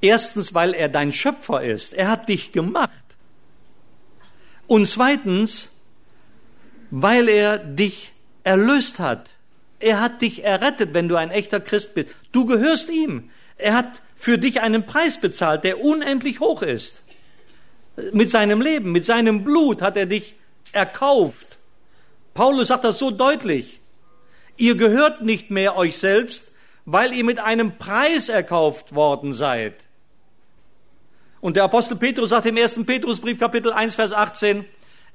Erstens, 0.00 0.54
weil 0.54 0.74
er 0.74 0.88
dein 0.88 1.12
Schöpfer 1.12 1.62
ist. 1.62 1.92
Er 1.92 2.08
hat 2.08 2.28
dich 2.28 2.52
gemacht. 2.52 2.90
Und 4.66 4.86
zweitens, 4.86 5.74
weil 6.90 7.28
er 7.28 7.58
dich 7.58 8.12
erlöst 8.44 8.98
hat. 8.98 9.30
Er 9.78 10.00
hat 10.00 10.22
dich 10.22 10.44
errettet, 10.44 10.94
wenn 10.94 11.08
du 11.08 11.16
ein 11.16 11.30
echter 11.30 11.60
Christ 11.60 11.94
bist. 11.94 12.14
Du 12.32 12.46
gehörst 12.46 12.90
ihm. 12.90 13.30
Er 13.56 13.74
hat 13.74 14.02
für 14.16 14.38
dich 14.38 14.60
einen 14.60 14.86
Preis 14.86 15.20
bezahlt, 15.20 15.64
der 15.64 15.82
unendlich 15.82 16.40
hoch 16.40 16.62
ist. 16.62 17.02
Mit 18.12 18.30
seinem 18.30 18.60
Leben, 18.60 18.92
mit 18.92 19.04
seinem 19.04 19.44
Blut 19.44 19.82
hat 19.82 19.96
er 19.96 20.06
dich 20.06 20.34
erkauft. 20.72 21.58
Paulus 22.34 22.68
sagt 22.68 22.84
das 22.84 22.98
so 22.98 23.10
deutlich. 23.10 23.80
Ihr 24.56 24.76
gehört 24.76 25.22
nicht 25.22 25.50
mehr 25.50 25.76
euch 25.76 25.98
selbst, 25.98 26.52
weil 26.84 27.12
ihr 27.14 27.24
mit 27.24 27.38
einem 27.38 27.78
Preis 27.78 28.28
erkauft 28.28 28.94
worden 28.94 29.32
seid. 29.32 29.74
Und 31.40 31.56
der 31.56 31.64
Apostel 31.64 31.96
Petrus 31.96 32.30
sagt 32.30 32.46
im 32.46 32.56
ersten 32.56 32.84
Petrusbrief 32.84 33.38
Kapitel 33.38 33.72
1 33.72 33.94
Vers 33.94 34.12
18, 34.12 34.64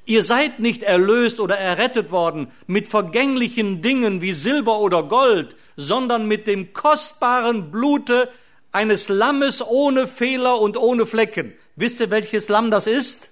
Ihr 0.07 0.23
seid 0.23 0.59
nicht 0.59 0.83
erlöst 0.83 1.39
oder 1.39 1.57
errettet 1.57 2.11
worden 2.11 2.51
mit 2.67 2.87
vergänglichen 2.87 3.81
Dingen 3.81 4.21
wie 4.21 4.33
Silber 4.33 4.79
oder 4.79 5.03
Gold, 5.03 5.55
sondern 5.77 6.27
mit 6.27 6.45
dem 6.45 6.73
kostbaren 6.73 7.71
Blute 7.71 8.29
eines 8.71 9.09
Lammes 9.09 9.65
ohne 9.65 10.07
Fehler 10.07 10.59
und 10.61 10.77
ohne 10.77 11.07
Flecken. 11.07 11.53
Wisst 11.75 11.99
ihr, 11.99 12.11
welches 12.11 12.49
Lamm 12.49 12.69
das 12.69 12.85
ist? 12.85 13.31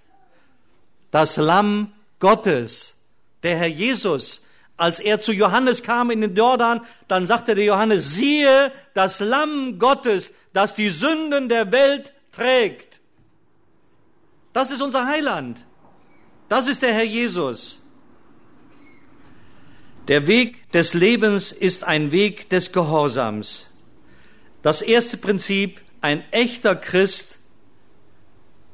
Das 1.11 1.37
Lamm 1.37 1.93
Gottes, 2.19 3.01
der 3.43 3.57
Herr 3.57 3.67
Jesus. 3.67 4.47
Als 4.75 4.99
er 4.99 5.19
zu 5.19 5.31
Johannes 5.31 5.83
kam 5.83 6.09
in 6.09 6.21
den 6.21 6.35
Jordan, 6.35 6.81
dann 7.07 7.27
sagte 7.27 7.53
der 7.53 7.65
Johannes, 7.65 8.15
siehe 8.15 8.71
das 8.95 9.19
Lamm 9.19 9.77
Gottes, 9.77 10.33
das 10.53 10.73
die 10.73 10.89
Sünden 10.89 11.49
der 11.49 11.71
Welt 11.71 12.13
trägt. 12.33 12.99
Das 14.51 14.71
ist 14.71 14.81
unser 14.81 15.07
Heiland. 15.07 15.65
Das 16.49 16.67
ist 16.67 16.81
der 16.81 16.93
Herr 16.93 17.03
Jesus. 17.05 17.81
Der 20.07 20.27
Weg 20.27 20.69
des 20.71 20.93
Lebens 20.93 21.51
ist 21.53 21.85
ein 21.85 22.11
Weg 22.11 22.49
des 22.49 22.73
Gehorsams. 22.73 23.69
Das 24.61 24.81
erste 24.81 25.17
Prinzip, 25.17 25.81
ein 26.01 26.23
echter 26.31 26.75
Christ 26.75 27.37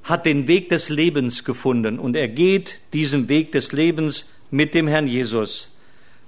hat 0.04 0.26
den 0.26 0.48
Weg 0.48 0.70
des 0.70 0.90
Lebens 0.90 1.44
gefunden 1.44 2.00
und 2.00 2.16
er 2.16 2.28
geht 2.28 2.80
diesen 2.94 3.30
Weg 3.30 3.52
des 3.52 3.72
Lebens 3.72 4.26
mit 4.50 4.74
dem 4.74 4.88
Herrn 4.88 5.08
Jesus. 5.08 5.70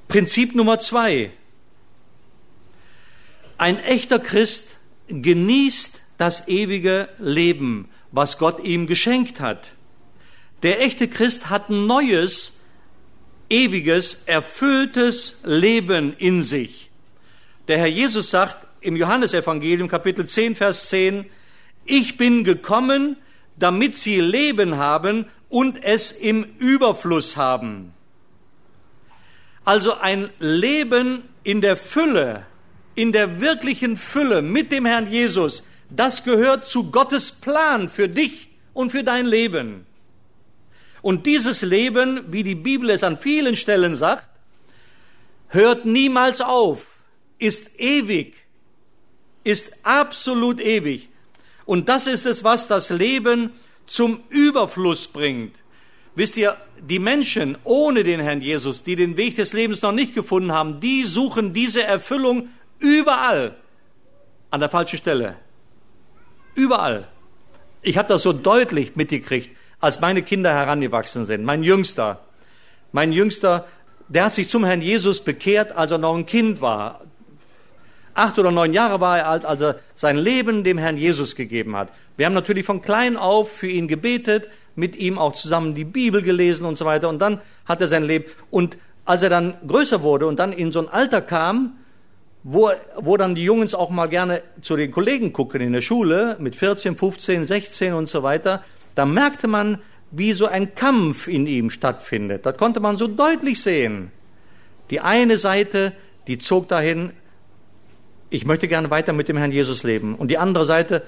Prinzip 0.08 0.54
Nummer 0.54 0.80
zwei. 0.80 1.32
Ein 3.58 3.80
echter 3.80 4.20
Christ 4.20 4.78
genießt 5.08 6.01
das 6.22 6.48
ewige 6.48 7.10
Leben, 7.18 7.90
was 8.12 8.38
Gott 8.38 8.64
ihm 8.64 8.86
geschenkt 8.86 9.42
hat. 9.42 9.72
Der 10.62 10.80
echte 10.82 11.08
Christ 11.08 11.50
hat 11.50 11.70
ein 11.70 11.88
neues, 11.88 12.62
ewiges, 13.50 14.24
erfülltes 14.28 15.42
Leben 15.44 16.16
in 16.20 16.44
sich. 16.44 16.92
Der 17.68 17.80
Herr 17.80 17.88
Jesus 17.88 18.30
sagt 18.30 18.68
im 18.82 18.96
Johannesevangelium 18.96 19.88
Kapitel 19.88 20.28
10, 20.28 20.56
Vers 20.56 20.90
10, 20.90 21.26
ich 21.86 22.18
bin 22.18 22.44
gekommen, 22.44 23.18
damit 23.58 23.98
sie 23.98 24.22
Leben 24.22 24.78
haben 24.78 25.26
und 25.50 25.84
es 25.84 26.12
im 26.12 26.44
Überfluss 26.60 27.36
haben. 27.36 27.94
Also 29.66 29.96
ein 29.96 30.30
Leben 30.38 31.24
in 31.44 31.62
der 31.62 31.78
Fülle, 31.78 32.46
in 32.94 33.12
der 33.12 33.42
wirklichen 33.42 33.98
Fülle 33.98 34.44
mit 34.44 34.72
dem 34.72 34.86
Herrn 34.86 35.12
Jesus, 35.12 35.64
das 35.96 36.24
gehört 36.24 36.68
zu 36.68 36.90
Gottes 36.92 37.32
Plan 37.32 37.90
für 37.90 38.08
dich 38.08 38.50
und 38.74 38.92
für 38.92 39.04
dein 39.04 39.26
Leben. 39.26 39.86
Und 41.02 41.26
dieses 41.26 41.62
Leben, 41.62 42.32
wie 42.32 42.44
die 42.44 42.56
Bibel 42.56 42.90
es 42.90 43.04
an 43.04 43.18
vielen 43.18 43.56
Stellen 43.56 43.96
sagt, 43.96 44.30
hört 45.50 45.86
niemals 45.86 46.42
auf, 46.42 46.86
ist 47.40 47.80
ewig, 47.80 48.36
ist 49.44 49.78
absolut 49.84 50.62
ewig. 50.62 51.10
Und 51.66 51.90
das 51.90 52.08
ist 52.08 52.26
es, 52.26 52.44
was 52.44 52.68
das 52.68 52.90
Leben 52.90 53.52
zum 53.86 54.24
Überfluss 54.30 55.08
bringt. 55.08 55.56
Wisst 56.16 56.38
ihr, 56.38 56.58
die 56.80 57.00
Menschen 57.00 57.58
ohne 57.64 58.04
den 58.04 58.20
Herrn 58.20 58.42
Jesus, 58.42 58.84
die 58.84 58.96
den 58.96 59.18
Weg 59.18 59.36
des 59.36 59.54
Lebens 59.54 59.82
noch 59.82 59.92
nicht 59.92 60.14
gefunden 60.14 60.52
haben, 60.52 60.80
die 60.80 61.04
suchen 61.04 61.54
diese 61.54 61.84
Erfüllung 61.84 62.50
überall 62.80 63.56
an 64.50 64.60
der 64.60 64.70
falschen 64.70 64.98
Stelle. 64.98 65.38
Überall. 66.56 67.08
Ich 67.82 67.98
habe 67.98 68.10
das 68.10 68.24
so 68.24 68.34
deutlich 68.34 68.96
mitgekriegt 68.96 69.56
als 69.80 70.00
meine 70.00 70.22
Kinder 70.22 70.54
herangewachsen 70.54 71.26
sind. 71.26 71.44
Mein 71.44 71.64
Jüngster, 71.64 72.20
mein 72.92 73.12
Jüngster, 73.12 73.66
der 74.08 74.26
hat 74.26 74.34
sich 74.34 74.48
zum 74.48 74.64
Herrn 74.64 74.82
Jesus 74.82 75.22
bekehrt, 75.22 75.76
als 75.76 75.92
er 75.92 75.98
noch 75.98 76.16
ein 76.16 76.26
Kind 76.26 76.62
war. 76.62 77.02
Acht 78.14 78.38
oder 78.38 78.52
neun 78.52 78.74
Jahre 78.74 79.00
war 79.00 79.18
er 79.18 79.28
alt, 79.30 79.46
als 79.46 79.62
er 79.62 79.80
sein 79.96 80.18
Leben 80.18 80.64
dem 80.64 80.78
Herrn 80.78 80.98
Jesus 80.98 81.36
gegeben 81.36 81.76
hat. 81.76 81.90
Wir 82.18 82.26
haben 82.26 82.34
natürlich 82.34 82.66
von 82.66 82.82
klein 82.82 83.18
auf 83.18 83.52
für 83.52 83.68
ihn 83.68 83.88
gebetet, 83.88 84.50
mit 84.76 84.96
ihm 84.96 85.18
auch 85.18 85.34
zusammen 85.34 85.76
die 85.76 85.86
Bibel 85.86 86.22
gelesen 86.22 86.66
und 86.66 86.78
so 86.78 86.86
weiter. 86.86 87.10
Und 87.10 87.20
dann 87.20 87.40
hat 87.66 87.82
er 87.82 87.88
sein 87.88 88.04
Leben. 88.04 88.26
Und 88.52 88.78
als 89.06 89.24
er 89.24 89.30
dann 89.30 89.56
größer 89.66 90.02
wurde 90.02 90.28
und 90.28 90.38
dann 90.38 90.54
in 90.54 90.72
so 90.72 90.80
ein 90.80 90.90
Alter 90.90 91.22
kam, 91.22 91.78
wo, 92.44 92.72
wo 92.96 93.18
dann 93.18 93.36
die 93.36 93.44
Jungs 93.44 93.74
auch 93.74 93.90
mal 93.90 94.08
gerne 94.08 94.42
zu 94.62 94.76
den 94.76 94.92
Kollegen 94.92 95.32
gucken 95.34 95.62
in 95.62 95.74
der 95.74 95.82
Schule, 95.82 96.38
mit 96.40 96.56
14, 96.56 96.96
15, 96.96 97.48
16 97.48 97.94
und 97.94 98.10
so 98.10 98.24
weiter, 98.24 98.64
da 98.96 99.06
merkte 99.06 99.48
man, 99.48 99.78
wie 100.12 100.34
so 100.34 100.48
ein 100.48 100.76
Kampf 100.76 101.28
in 101.28 101.48
ihm 101.48 101.70
stattfindet. 101.70 102.46
Das 102.46 102.58
konnte 102.58 102.80
man 102.80 102.98
so 102.98 103.08
deutlich 103.08 103.62
sehen. 103.62 104.12
Die 104.90 105.00
eine 105.00 105.38
Seite, 105.38 105.94
die 106.28 106.38
zog 106.38 106.68
dahin, 106.68 107.12
ich 108.30 108.46
möchte 108.46 108.68
gerne 108.68 108.90
weiter 108.90 109.14
mit 109.14 109.30
dem 109.30 109.38
Herrn 109.38 109.52
Jesus 109.52 109.84
leben. 109.84 110.16
Und 110.16 110.30
die 110.30 110.38
andere 110.38 110.66
Seite, 110.66 111.04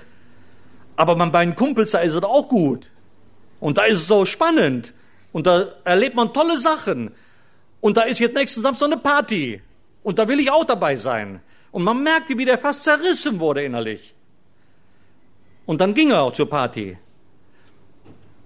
aber 0.96 1.16
bei 1.16 1.26
meinen 1.26 1.56
Kumpels, 1.56 1.92
da 1.92 2.00
ist 2.00 2.14
es 2.14 2.24
auch 2.24 2.48
gut. 2.48 2.90
Und 3.60 3.78
da 3.78 3.84
ist 3.84 4.00
es 4.00 4.08
so 4.08 4.26
spannend. 4.26 4.94
Und 5.32 5.48
da 5.48 5.68
erlebt 5.84 6.16
man 6.16 6.34
tolle 6.34 6.58
Sachen. 6.58 7.12
Und 7.82 7.98
da 7.98 8.04
ist 8.04 8.20
jetzt 8.20 8.36
nächsten 8.36 8.62
Samstag 8.62 8.88
eine 8.88 8.98
Party. 8.98 9.62
Und 10.04 10.20
da 10.20 10.28
will 10.28 10.40
ich 10.40 10.52
auch 10.52 10.66
dabei 10.66 10.96
sein. 10.96 11.42
Und 11.72 11.84
man 11.84 12.04
merkte, 12.04 12.38
wie 12.38 12.46
der 12.46 12.58
fast 12.58 12.84
zerrissen 12.84 13.40
wurde 13.40 13.64
innerlich. 13.64 14.14
Und 15.66 15.82
dann 15.82 15.94
ging 15.94 16.12
er 16.12 16.22
auch 16.22 16.34
zur 16.34 16.50
Party. 16.50 16.98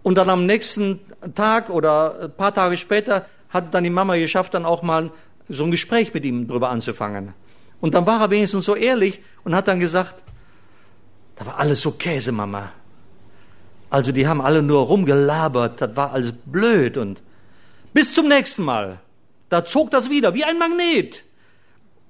Und 0.03 0.17
dann 0.17 0.29
am 0.29 0.45
nächsten 0.45 1.01
Tag 1.35 1.69
oder 1.69 2.23
ein 2.23 2.31
paar 2.31 2.53
Tage 2.53 2.77
später 2.77 3.25
hat 3.49 3.73
dann 3.73 3.83
die 3.83 3.89
Mama 3.89 4.15
geschafft, 4.15 4.53
dann 4.53 4.65
auch 4.65 4.81
mal 4.81 5.11
so 5.49 5.63
ein 5.63 5.71
Gespräch 5.71 6.13
mit 6.13 6.25
ihm 6.25 6.47
drüber 6.47 6.69
anzufangen. 6.69 7.33
Und 7.81 7.93
dann 7.93 8.05
war 8.05 8.21
er 8.21 8.29
wenigstens 8.29 8.65
so 8.65 8.75
ehrlich 8.75 9.19
und 9.43 9.55
hat 9.55 9.67
dann 9.67 9.79
gesagt, 9.79 10.15
da 11.35 11.45
war 11.45 11.59
alles 11.59 11.81
so 11.81 11.91
Käse, 11.91 12.31
Mama. 12.31 12.71
Also 13.89 14.11
die 14.11 14.27
haben 14.27 14.41
alle 14.41 14.61
nur 14.61 14.85
rumgelabert, 14.85 15.81
das 15.81 15.95
war 15.95 16.11
alles 16.11 16.33
blöd 16.45 16.97
und 16.97 17.21
bis 17.93 18.13
zum 18.13 18.27
nächsten 18.27 18.63
Mal. 18.63 18.99
Da 19.49 19.63
zog 19.63 19.91
das 19.91 20.09
wieder 20.09 20.33
wie 20.33 20.43
ein 20.43 20.57
Magnet. 20.57 21.23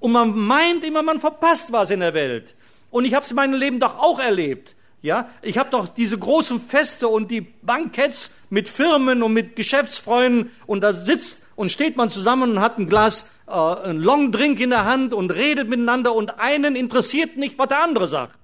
Und 0.00 0.12
man 0.12 0.36
meint 0.36 0.84
immer, 0.84 1.02
man 1.02 1.20
verpasst 1.20 1.72
was 1.72 1.90
in 1.90 2.00
der 2.00 2.14
Welt. 2.14 2.54
Und 2.90 3.04
ich 3.04 3.14
habe 3.14 3.24
es 3.24 3.30
in 3.30 3.36
meinem 3.36 3.58
Leben 3.58 3.80
doch 3.80 3.98
auch 3.98 4.18
erlebt. 4.18 4.74
Ja, 5.00 5.28
ich 5.42 5.58
habe 5.58 5.70
doch 5.70 5.88
diese 5.88 6.18
großen 6.18 6.60
Feste 6.60 7.06
und 7.06 7.30
die 7.30 7.40
Banketts 7.40 8.34
mit 8.50 8.68
Firmen 8.68 9.22
und 9.22 9.32
mit 9.32 9.54
Geschäftsfreunden 9.54 10.50
und 10.66 10.80
da 10.80 10.92
sitzt 10.92 11.42
und 11.54 11.70
steht 11.70 11.96
man 11.96 12.10
zusammen 12.10 12.50
und 12.50 12.60
hat 12.60 12.78
ein 12.78 12.88
Glas 12.88 13.30
äh, 13.46 13.52
ein 13.52 13.98
Long 13.98 14.32
Drink 14.32 14.58
in 14.58 14.70
der 14.70 14.84
Hand 14.84 15.14
und 15.14 15.30
redet 15.30 15.68
miteinander 15.68 16.14
und 16.14 16.40
einen 16.40 16.74
interessiert 16.74 17.36
nicht, 17.36 17.58
was 17.58 17.68
der 17.68 17.82
andere 17.82 18.08
sagt. 18.08 18.38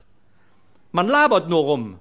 Man 0.92 1.08
labert 1.08 1.48
nur 1.48 1.62
rum. 1.62 1.98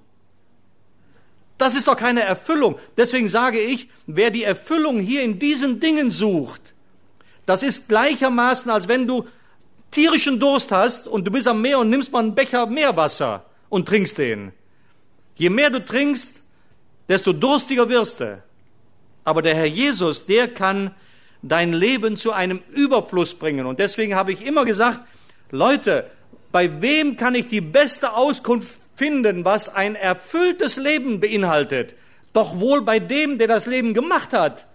Das 1.58 1.74
ist 1.74 1.88
doch 1.88 1.96
keine 1.96 2.22
Erfüllung. 2.22 2.78
Deswegen 2.96 3.28
sage 3.28 3.60
ich, 3.60 3.88
wer 4.06 4.30
die 4.30 4.44
Erfüllung 4.44 5.00
hier 5.00 5.22
in 5.22 5.38
diesen 5.38 5.80
Dingen 5.80 6.10
sucht, 6.10 6.74
das 7.46 7.62
ist 7.62 7.88
gleichermaßen, 7.88 8.70
als 8.70 8.88
wenn 8.88 9.06
du 9.06 9.26
tierischen 9.94 10.40
Durst 10.40 10.72
hast 10.72 11.06
und 11.06 11.26
du 11.26 11.30
bist 11.30 11.46
am 11.46 11.62
Meer 11.62 11.78
und 11.78 11.88
nimmst 11.88 12.12
mal 12.12 12.18
einen 12.18 12.34
Becher 12.34 12.66
Meerwasser 12.66 13.44
und 13.68 13.86
trinkst 13.86 14.18
den. 14.18 14.52
Je 15.36 15.50
mehr 15.50 15.70
du 15.70 15.84
trinkst, 15.84 16.40
desto 17.08 17.32
durstiger 17.32 17.88
wirst 17.88 18.20
du. 18.20 18.42
Aber 19.24 19.40
der 19.40 19.54
Herr 19.54 19.66
Jesus, 19.66 20.26
der 20.26 20.48
kann 20.48 20.94
dein 21.42 21.72
Leben 21.72 22.16
zu 22.16 22.32
einem 22.32 22.60
Überfluss 22.70 23.34
bringen. 23.34 23.66
Und 23.66 23.78
deswegen 23.78 24.14
habe 24.14 24.32
ich 24.32 24.44
immer 24.44 24.64
gesagt, 24.64 25.00
Leute, 25.50 26.10
bei 26.50 26.82
wem 26.82 27.16
kann 27.16 27.34
ich 27.34 27.46
die 27.46 27.60
beste 27.60 28.14
Auskunft 28.14 28.70
finden, 28.96 29.44
was 29.44 29.68
ein 29.68 29.94
erfülltes 29.94 30.76
Leben 30.76 31.20
beinhaltet? 31.20 31.94
Doch 32.32 32.58
wohl 32.58 32.82
bei 32.82 32.98
dem, 32.98 33.38
der 33.38 33.48
das 33.48 33.66
Leben 33.66 33.94
gemacht 33.94 34.32
hat. 34.32 34.66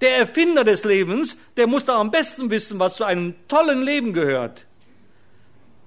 Der 0.00 0.16
Erfinder 0.16 0.64
des 0.64 0.84
Lebens, 0.84 1.36
der 1.56 1.66
muss 1.66 1.84
doch 1.84 1.96
am 1.96 2.10
besten 2.10 2.50
wissen, 2.50 2.78
was 2.78 2.96
zu 2.96 3.04
einem 3.04 3.34
tollen 3.48 3.82
Leben 3.82 4.12
gehört. 4.12 4.66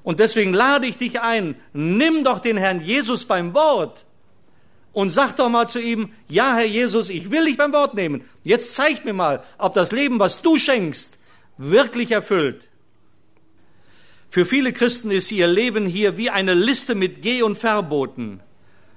Und 0.03 0.19
deswegen 0.19 0.53
lade 0.53 0.85
ich 0.85 0.97
dich 0.97 1.21
ein, 1.21 1.55
nimm 1.71 2.23
doch 2.23 2.39
den 2.39 2.57
Herrn 2.57 2.81
Jesus 2.81 3.25
beim 3.25 3.53
Wort 3.53 4.05
und 4.91 5.09
sag 5.09 5.35
doch 5.37 5.49
mal 5.49 5.67
zu 5.67 5.81
ihm, 5.81 6.11
ja 6.27 6.55
Herr 6.55 6.65
Jesus, 6.65 7.09
ich 7.09 7.31
will 7.31 7.45
dich 7.45 7.57
beim 7.57 7.73
Wort 7.73 7.95
nehmen. 7.95 8.23
Jetzt 8.43 8.75
zeig 8.75 9.05
mir 9.05 9.13
mal, 9.13 9.43
ob 9.57 9.73
das 9.73 9.91
Leben, 9.91 10.19
was 10.19 10.41
du 10.41 10.57
schenkst, 10.57 11.17
wirklich 11.57 12.11
erfüllt. 12.11 12.67
Für 14.29 14.45
viele 14.45 14.73
Christen 14.73 15.11
ist 15.11 15.31
ihr 15.31 15.47
Leben 15.47 15.85
hier 15.85 16.17
wie 16.17 16.29
eine 16.29 16.53
Liste 16.53 16.95
mit 16.95 17.21
Geh- 17.21 17.43
und 17.43 17.57
Verboten. 17.57 18.39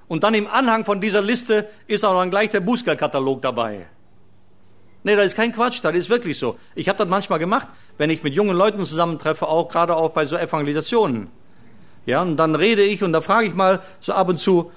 Und 0.09 0.25
dann 0.25 0.35
im 0.35 0.47
Anhang 0.47 0.85
von 0.85 1.01
dieser 1.01 1.23
Liste 1.23 1.69
ist 1.87 2.05
auch 2.05 2.19
dann 2.19 2.31
gleich 2.31 2.51
der 2.51 2.61
Bußgeldkatalog 2.61 3.43
dabei. 3.43 3.87
Nee, 5.07 5.15
das 5.15 5.27
ist 5.27 5.37
kein 5.37 5.53
Quatsch, 5.53 5.79
das 5.85 5.95
ist 5.95 6.11
wirklich 6.11 6.37
so. 6.37 6.59
Ich 6.75 6.89
habe 6.89 6.99
das 6.99 7.07
manchmal 7.07 7.39
gemacht, 7.39 7.69
wenn 7.97 8.11
ich 8.11 8.25
mit 8.25 8.35
jungen 8.35 8.57
Leuten 8.57 8.85
zusammentreffe, 8.85 9.47
auch 9.47 9.69
gerade 9.69 9.95
auch 9.95 10.09
bei 10.11 10.27
so 10.27 10.37
Evangelisationen. 10.37 11.29
Ja, 12.07 12.23
und 12.23 12.37
dann 12.37 12.57
rede 12.57 12.83
ich 12.83 13.05
und 13.05 13.13
da 13.13 13.21
frage 13.21 13.47
ich 13.47 13.55
mal 13.55 13.81
so 14.01 14.15
ab 14.15 14.29
und 14.29 14.41
zu, 14.41 14.73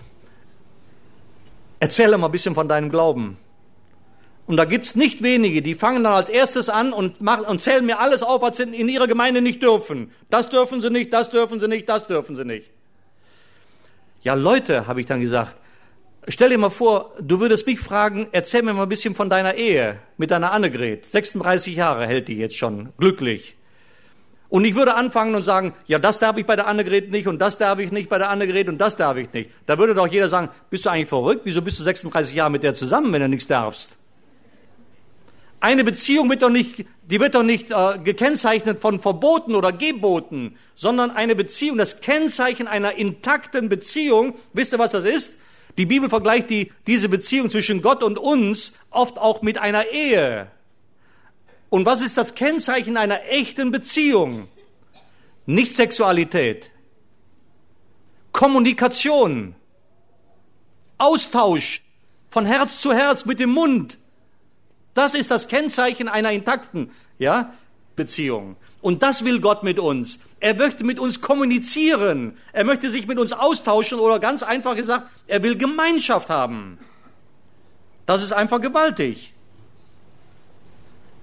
erzähle 1.79 2.15
mal 2.19 2.27
ein 2.27 2.31
bisschen 2.31 2.53
von 2.53 2.67
deinem 2.67 2.91
Glauben. 2.91 3.38
Und 4.45 4.57
da 4.57 4.65
gibt's 4.65 4.95
nicht 4.95 5.24
wenige, 5.24 5.63
die 5.63 5.74
fangen 5.74 6.03
dann 6.03 6.13
als 6.13 6.29
erstes 6.29 6.69
an 6.69 6.93
und, 6.93 7.21
machen, 7.21 7.45
und 7.45 7.59
zählen 7.59 7.83
mir 7.83 7.98
alles 7.98 8.21
auf, 8.21 8.43
was 8.43 8.57
sie 8.57 8.63
in 8.65 8.88
ihrer 8.88 9.07
Gemeinde 9.07 9.41
nicht 9.41 9.63
dürfen. 9.63 10.12
Das 10.29 10.48
dürfen 10.51 10.83
sie 10.83 10.91
nicht, 10.91 11.12
das 11.12 11.31
dürfen 11.31 11.59
sie 11.59 11.67
nicht, 11.67 11.89
das 11.89 12.05
dürfen 12.05 12.36
sie 12.36 12.45
nicht. 12.45 12.69
Ja, 14.21 14.36
Leute, 14.36 14.86
habe 14.86 15.00
ich 15.01 15.07
dann 15.07 15.21
gesagt, 15.21 15.55
Stell 16.27 16.49
dir 16.49 16.57
mal 16.57 16.69
vor, 16.69 17.15
du 17.21 17.39
würdest 17.39 17.65
mich 17.65 17.79
fragen, 17.79 18.27
erzähl 18.31 18.61
mir 18.61 18.73
mal 18.73 18.83
ein 18.83 18.89
bisschen 18.89 19.15
von 19.15 19.29
deiner 19.29 19.55
Ehe 19.55 19.99
mit 20.17 20.31
deiner 20.31 20.51
Annegret. 20.51 21.05
36 21.05 21.75
Jahre 21.75 22.05
hält 22.05 22.27
die 22.27 22.38
jetzt 22.38 22.57
schon, 22.57 22.89
glücklich. 22.97 23.55
Und 24.49 24.65
ich 24.65 24.75
würde 24.75 24.95
anfangen 24.95 25.35
und 25.35 25.43
sagen, 25.43 25.73
ja, 25.85 25.99
das 25.99 26.19
darf 26.19 26.38
ich 26.38 26.45
bei 26.45 26.55
der 26.55 26.67
Annegret 26.67 27.11
nicht 27.11 27.27
und 27.27 27.39
das 27.39 27.57
darf 27.57 27.79
ich 27.79 27.91
nicht 27.91 28.09
bei 28.09 28.17
der 28.17 28.29
Annegret 28.29 28.67
und 28.67 28.79
das 28.79 28.95
darf 28.95 29.15
ich 29.15 29.31
nicht. 29.31 29.51
Da 29.67 29.77
würde 29.77 29.93
doch 29.93 30.07
jeder 30.07 30.27
sagen, 30.27 30.49
bist 30.69 30.85
du 30.85 30.89
eigentlich 30.89 31.07
verrückt? 31.07 31.41
Wieso 31.45 31.61
bist 31.61 31.79
du 31.79 31.83
36 31.83 32.35
Jahre 32.35 32.49
mit 32.49 32.63
der 32.63 32.73
zusammen, 32.73 33.13
wenn 33.13 33.21
du 33.21 33.29
nichts 33.29 33.47
darfst? 33.47 33.97
Eine 35.61 35.83
Beziehung 35.83 36.29
wird 36.29 36.41
doch 36.41 36.49
nicht, 36.49 36.85
die 37.03 37.19
wird 37.19 37.35
doch 37.35 37.43
nicht 37.43 37.71
äh, 37.71 37.99
gekennzeichnet 38.03 38.81
von 38.81 39.01
Verboten 39.01 39.55
oder 39.55 39.71
Geboten, 39.71 40.55
sondern 40.73 41.11
eine 41.11 41.35
Beziehung, 41.35 41.77
das 41.77 42.01
Kennzeichen 42.01 42.67
einer 42.67 42.93
intakten 42.93 43.69
Beziehung, 43.69 44.35
wisst 44.53 44.73
ihr, 44.73 44.79
was 44.79 44.93
das 44.93 45.03
ist? 45.03 45.41
Die 45.77 45.85
Bibel 45.85 46.09
vergleicht 46.09 46.49
die, 46.49 46.71
diese 46.88 47.09
Beziehung 47.09 47.49
zwischen 47.49 47.81
Gott 47.81 48.03
und 48.03 48.17
uns 48.17 48.79
oft 48.89 49.17
auch 49.17 49.41
mit 49.41 49.57
einer 49.57 49.88
Ehe. 49.88 50.47
Und 51.69 51.85
was 51.85 52.01
ist 52.01 52.17
das 52.17 52.35
Kennzeichen 52.35 52.97
einer 52.97 53.23
echten 53.25 53.71
Beziehung? 53.71 54.47
Nicht 55.45 55.73
Sexualität, 55.73 56.71
Kommunikation, 58.31 59.55
Austausch 60.97 61.82
von 62.29 62.45
Herz 62.45 62.82
zu 62.82 62.93
Herz 62.93 63.25
mit 63.25 63.39
dem 63.39 63.49
Mund. 63.51 63.97
Das 64.93 65.15
ist 65.15 65.32
das 65.32 65.47
Kennzeichen 65.47 66.08
einer 66.08 66.32
intakten 66.32 66.91
ja, 67.17 67.53
Beziehung. 67.95 68.58
Und 68.82 69.01
das 69.01 69.25
will 69.25 69.39
Gott 69.39 69.63
mit 69.63 69.79
uns. 69.79 70.19
Er 70.39 70.56
möchte 70.56 70.84
mit 70.84 70.99
uns 70.99 71.21
kommunizieren. 71.21 72.38
Er 72.54 72.63
möchte 72.63 72.89
sich 72.89 73.08
mit 73.08 73.19
uns 73.19 73.34
austauschen 73.34 73.99
oder 73.99 74.19
ganz 74.19 74.43
einfach 74.43 74.75
gesagt, 74.75 75.10
er 75.28 75.43
will 75.43 75.58
Gemeinschaft 75.58 76.30
haben. 76.30 76.78
Das 78.06 78.21
ist 78.21 78.32
einfach 78.32 78.62
gewaltig. 78.62 79.34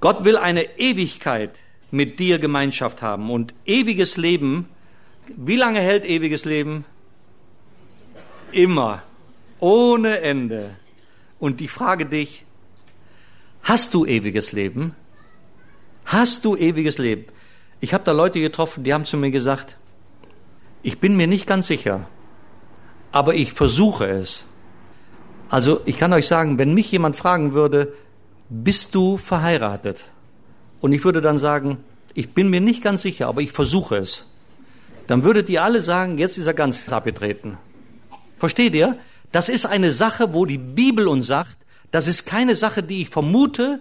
Gott 0.01 0.25
will 0.25 0.37
eine 0.37 0.79
Ewigkeit 0.79 1.59
mit 1.91 2.19
dir 2.19 2.39
Gemeinschaft 2.39 3.01
haben 3.01 3.31
und 3.31 3.55
ewiges 3.65 4.17
Leben. 4.17 4.69
Wie 5.29 5.57
lange 5.57 5.81
hält 5.81 6.05
ewiges 6.05 6.45
Leben? 6.45 6.85
Immer. 8.53 9.03
Ohne 9.59 10.21
Ende. 10.21 10.77
Und 11.39 11.61
ich 11.61 11.71
frage 11.71 12.07
dich, 12.07 12.45
hast 13.63 13.95
du 13.95 14.05
ewiges 14.05 14.53
Leben? 14.53 14.95
Hast 16.05 16.45
du 16.45 16.55
ewiges 16.57 16.99
Leben? 16.99 17.25
Ich 17.81 17.93
habe 17.93 18.05
da 18.05 18.13
Leute 18.13 18.41
getroffen, 18.41 18.85
die 18.85 18.95
haben 18.95 19.05
zu 19.05 19.17
mir 19.17 19.31
gesagt, 19.31 19.77
ich 20.83 20.99
bin 20.99 21.17
mir 21.17 21.27
nicht 21.27 21.47
ganz 21.47 21.67
sicher, 21.67 22.09
aber 23.13 23.35
ich 23.35 23.53
versuche 23.53 24.07
es. 24.07 24.47
Also 25.51 25.81
ich 25.85 25.99
kann 25.99 26.13
euch 26.13 26.27
sagen, 26.27 26.59
wenn 26.59 26.75
mich 26.75 26.91
jemand 26.91 27.17
fragen 27.17 27.53
würde, 27.53 27.93
bist 28.49 28.95
du 28.95 29.17
verheiratet? 29.17 30.05
Und 30.81 30.93
ich 30.93 31.05
würde 31.05 31.21
dann 31.21 31.39
sagen, 31.39 31.79
ich 32.15 32.31
bin 32.31 32.49
mir 32.49 32.61
nicht 32.61 32.83
ganz 32.83 33.03
sicher, 33.03 33.29
aber 33.29 33.43
ich 33.43 33.53
versuche 33.53 33.97
es. 33.97 34.27
Dann 35.07 35.23
würdet 35.25 35.49
ihr 35.49 35.63
alle 35.63 35.83
sagen, 35.83 36.19
jetzt 36.19 36.39
ist 36.39 36.47
er 36.47 36.55
ganz 36.55 36.89
abgetreten. 36.93 37.59
Versteht 38.39 38.75
ihr? 38.75 38.99
Das 39.33 39.49
ist 39.49 39.67
eine 39.67 39.93
Sache, 39.93 40.33
wo 40.33 40.47
die 40.47 40.59
Bibel 40.59 41.09
uns 41.09 41.27
sagt, 41.27 41.57
das 41.91 42.09
ist 42.09 42.27
keine 42.27 42.57
Sache, 42.57 42.83
die 42.83 43.03
ich 43.03 43.11
vermute 43.11 43.81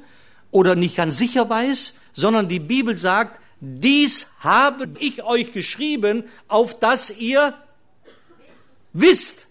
oder 0.51 0.75
nicht 0.75 0.95
ganz 0.95 1.17
sicher 1.17 1.49
weiß, 1.49 1.99
sondern 2.13 2.47
die 2.47 2.59
Bibel 2.59 2.97
sagt, 2.97 3.39
dies 3.65 4.27
habe 4.39 4.89
ich 4.99 5.23
euch 5.23 5.51
geschrieben, 5.51 6.23
auf 6.47 6.79
dass 6.79 7.09
ihr 7.09 7.55
wisst, 8.93 9.47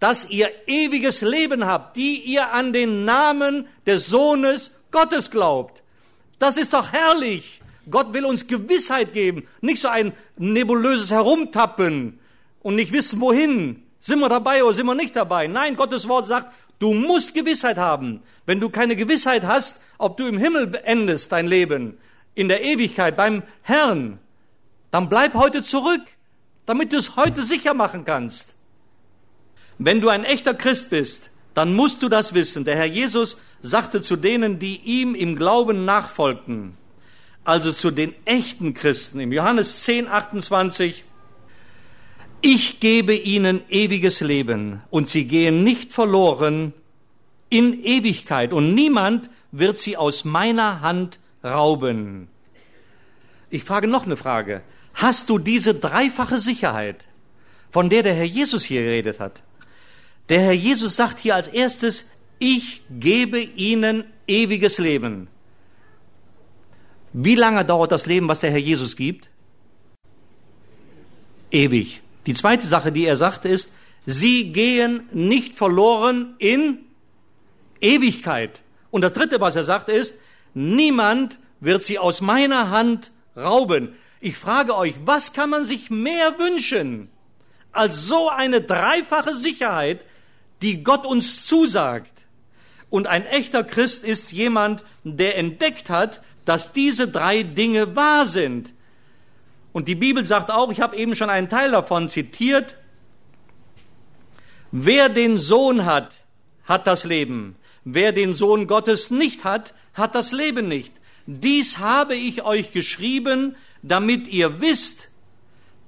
dass 0.00 0.28
ihr 0.28 0.50
ewiges 0.66 1.20
Leben 1.22 1.64
habt, 1.64 1.96
die 1.96 2.20
ihr 2.20 2.52
an 2.52 2.72
den 2.72 3.04
Namen 3.04 3.68
des 3.86 4.06
Sohnes 4.08 4.72
Gottes 4.90 5.30
glaubt. 5.30 5.82
Das 6.38 6.56
ist 6.56 6.72
doch 6.72 6.92
herrlich. 6.92 7.60
Gott 7.90 8.12
will 8.12 8.24
uns 8.24 8.46
Gewissheit 8.46 9.12
geben, 9.14 9.46
nicht 9.60 9.80
so 9.80 9.88
ein 9.88 10.12
nebulöses 10.36 11.10
Herumtappen 11.10 12.18
und 12.60 12.76
nicht 12.76 12.92
wissen, 12.92 13.20
wohin. 13.20 13.82
Sind 14.00 14.20
wir 14.20 14.28
dabei 14.28 14.62
oder 14.62 14.74
sind 14.74 14.86
wir 14.86 14.94
nicht 14.94 15.16
dabei? 15.16 15.46
Nein, 15.46 15.76
Gottes 15.76 16.06
Wort 16.06 16.26
sagt, 16.26 16.52
du 16.78 16.92
musst 16.92 17.34
Gewissheit 17.34 17.78
haben. 17.78 18.22
Wenn 18.46 18.60
du 18.60 18.68
keine 18.68 18.94
Gewissheit 18.94 19.44
hast, 19.44 19.82
ob 19.96 20.16
du 20.16 20.26
im 20.26 20.38
Himmel 20.38 20.80
endest 20.84 21.32
dein 21.32 21.46
Leben, 21.46 21.98
in 22.38 22.48
der 22.48 22.62
Ewigkeit 22.62 23.16
beim 23.16 23.42
Herrn, 23.62 24.20
dann 24.92 25.08
bleib 25.08 25.34
heute 25.34 25.62
zurück, 25.62 26.02
damit 26.66 26.92
du 26.92 26.96
es 26.96 27.16
heute 27.16 27.42
sicher 27.44 27.74
machen 27.74 28.04
kannst. 28.04 28.54
Wenn 29.78 30.00
du 30.00 30.08
ein 30.08 30.24
echter 30.24 30.54
Christ 30.54 30.90
bist, 30.90 31.30
dann 31.54 31.74
musst 31.74 32.00
du 32.02 32.08
das 32.08 32.34
wissen. 32.34 32.64
Der 32.64 32.76
Herr 32.76 32.86
Jesus 32.86 33.40
sagte 33.60 34.02
zu 34.02 34.14
denen, 34.14 34.60
die 34.60 34.76
ihm 34.76 35.16
im 35.16 35.34
Glauben 35.34 35.84
nachfolgten, 35.84 36.76
also 37.44 37.72
zu 37.72 37.90
den 37.90 38.14
echten 38.24 38.72
Christen, 38.72 39.18
im 39.18 39.32
Johannes 39.32 39.82
10, 39.82 40.06
28, 40.06 41.02
ich 42.40 42.78
gebe 42.78 43.16
ihnen 43.16 43.62
ewiges 43.68 44.20
Leben 44.20 44.82
und 44.90 45.08
sie 45.08 45.24
gehen 45.24 45.64
nicht 45.64 45.92
verloren 45.92 46.72
in 47.50 47.82
Ewigkeit 47.82 48.52
und 48.52 48.74
niemand 48.74 49.28
wird 49.50 49.78
sie 49.78 49.96
aus 49.96 50.24
meiner 50.24 50.82
Hand 50.82 51.18
rauben. 51.42 52.28
Ich 53.50 53.64
frage 53.64 53.86
noch 53.86 54.04
eine 54.06 54.16
Frage. 54.16 54.62
Hast 54.94 55.28
du 55.30 55.38
diese 55.38 55.74
dreifache 55.74 56.38
Sicherheit, 56.38 57.06
von 57.70 57.88
der 57.88 58.02
der 58.02 58.14
Herr 58.14 58.24
Jesus 58.24 58.64
hier 58.64 58.82
geredet 58.82 59.20
hat? 59.20 59.42
Der 60.28 60.40
Herr 60.40 60.52
Jesus 60.52 60.96
sagt 60.96 61.20
hier 61.20 61.34
als 61.34 61.48
erstes, 61.48 62.06
ich 62.38 62.82
gebe 62.90 63.40
ihnen 63.40 64.04
ewiges 64.26 64.78
Leben. 64.78 65.28
Wie 67.12 67.34
lange 67.34 67.64
dauert 67.64 67.92
das 67.92 68.06
Leben, 68.06 68.28
was 68.28 68.40
der 68.40 68.50
Herr 68.50 68.58
Jesus 68.58 68.96
gibt? 68.96 69.30
Ewig. 71.50 72.02
Die 72.26 72.34
zweite 72.34 72.66
Sache, 72.66 72.92
die 72.92 73.06
er 73.06 73.16
sagt, 73.16 73.46
ist, 73.46 73.72
sie 74.04 74.52
gehen 74.52 75.08
nicht 75.12 75.54
verloren 75.54 76.34
in 76.38 76.80
Ewigkeit. 77.80 78.62
Und 78.90 79.00
das 79.00 79.14
dritte, 79.14 79.40
was 79.40 79.56
er 79.56 79.64
sagt, 79.64 79.88
ist, 79.88 80.18
niemand 80.58 81.38
wird 81.60 81.84
sie 81.84 81.98
aus 81.98 82.20
meiner 82.20 82.70
Hand 82.70 83.12
rauben. 83.36 83.94
Ich 84.20 84.36
frage 84.36 84.76
euch, 84.76 84.94
was 85.04 85.32
kann 85.32 85.50
man 85.50 85.64
sich 85.64 85.90
mehr 85.90 86.38
wünschen 86.38 87.08
als 87.70 88.06
so 88.06 88.28
eine 88.28 88.60
dreifache 88.60 89.34
Sicherheit, 89.34 90.00
die 90.60 90.82
Gott 90.82 91.06
uns 91.06 91.46
zusagt? 91.46 92.12
Und 92.90 93.06
ein 93.06 93.24
echter 93.26 93.62
Christ 93.62 94.02
ist 94.02 94.32
jemand, 94.32 94.82
der 95.04 95.38
entdeckt 95.38 95.90
hat, 95.90 96.22
dass 96.44 96.72
diese 96.72 97.06
drei 97.06 97.42
Dinge 97.42 97.94
wahr 97.94 98.26
sind. 98.26 98.72
Und 99.72 99.86
die 99.86 99.94
Bibel 99.94 100.26
sagt 100.26 100.50
auch, 100.50 100.72
ich 100.72 100.80
habe 100.80 100.96
eben 100.96 101.14
schon 101.14 101.30
einen 101.30 101.48
Teil 101.48 101.70
davon 101.70 102.08
zitiert, 102.08 102.76
wer 104.72 105.08
den 105.08 105.38
Sohn 105.38 105.84
hat, 105.84 106.12
hat 106.64 106.86
das 106.86 107.04
Leben. 107.04 107.56
wer 107.94 108.12
den 108.12 108.34
Sohn 108.34 108.66
Gottes 108.66 109.10
nicht 109.10 109.44
hat, 109.44 109.74
hat 109.98 110.14
das 110.14 110.32
Leben 110.32 110.68
nicht. 110.68 110.92
Dies 111.26 111.78
habe 111.78 112.14
ich 112.14 112.42
euch 112.44 112.72
geschrieben, 112.72 113.56
damit 113.82 114.28
ihr 114.28 114.60
wisst, 114.60 115.08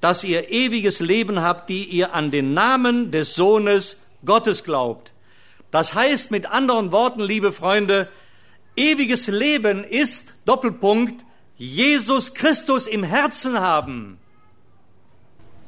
dass 0.01 0.25
ihr 0.25 0.51
ewiges 0.51 1.01
Leben 1.01 1.41
habt, 1.41 1.71
die 1.71 1.85
ihr 1.85 2.15
an 2.15 2.31
den 2.31 2.55
Namen 2.55 3.11
des 3.11 3.35
Sohnes 3.35 4.03
Gottes 4.25 4.65
glaubt. 4.65 5.13
Das 5.71 5.95
heißt 5.95 6.31
mit 6.31 6.47
anderen 6.47 6.93
Worten, 6.93 7.21
liebe 7.21 7.53
Freunde, 7.53 8.09
ewiges 8.77 9.29
Leben 9.29 9.85
ist 9.85 10.35
Doppelpunkt 10.45 11.25
Jesus 11.57 12.35
Christus 12.35 12.87
im 12.87 13.03
Herzen 13.03 13.61
haben. 13.61 14.19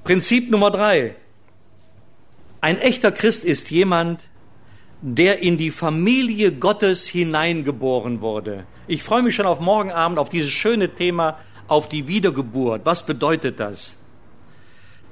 Prinzip 0.04 0.50
Nummer 0.50 0.70
drei. 0.70 1.14
Ein 2.60 2.78
echter 2.78 3.12
Christ 3.12 3.44
ist 3.44 3.70
jemand, 3.70 4.20
der 5.02 5.40
in 5.40 5.58
die 5.58 5.72
Familie 5.72 6.52
Gottes 6.52 7.08
hineingeboren 7.08 8.20
wurde. 8.20 8.64
Ich 8.86 9.02
freue 9.02 9.22
mich 9.22 9.34
schon 9.34 9.46
auf 9.46 9.58
morgen 9.58 9.90
Abend 9.90 10.18
auf 10.18 10.28
dieses 10.28 10.50
schöne 10.50 10.94
Thema, 10.94 11.38
auf 11.66 11.88
die 11.88 12.06
Wiedergeburt. 12.06 12.82
Was 12.84 13.04
bedeutet 13.04 13.58
das? 13.58 13.96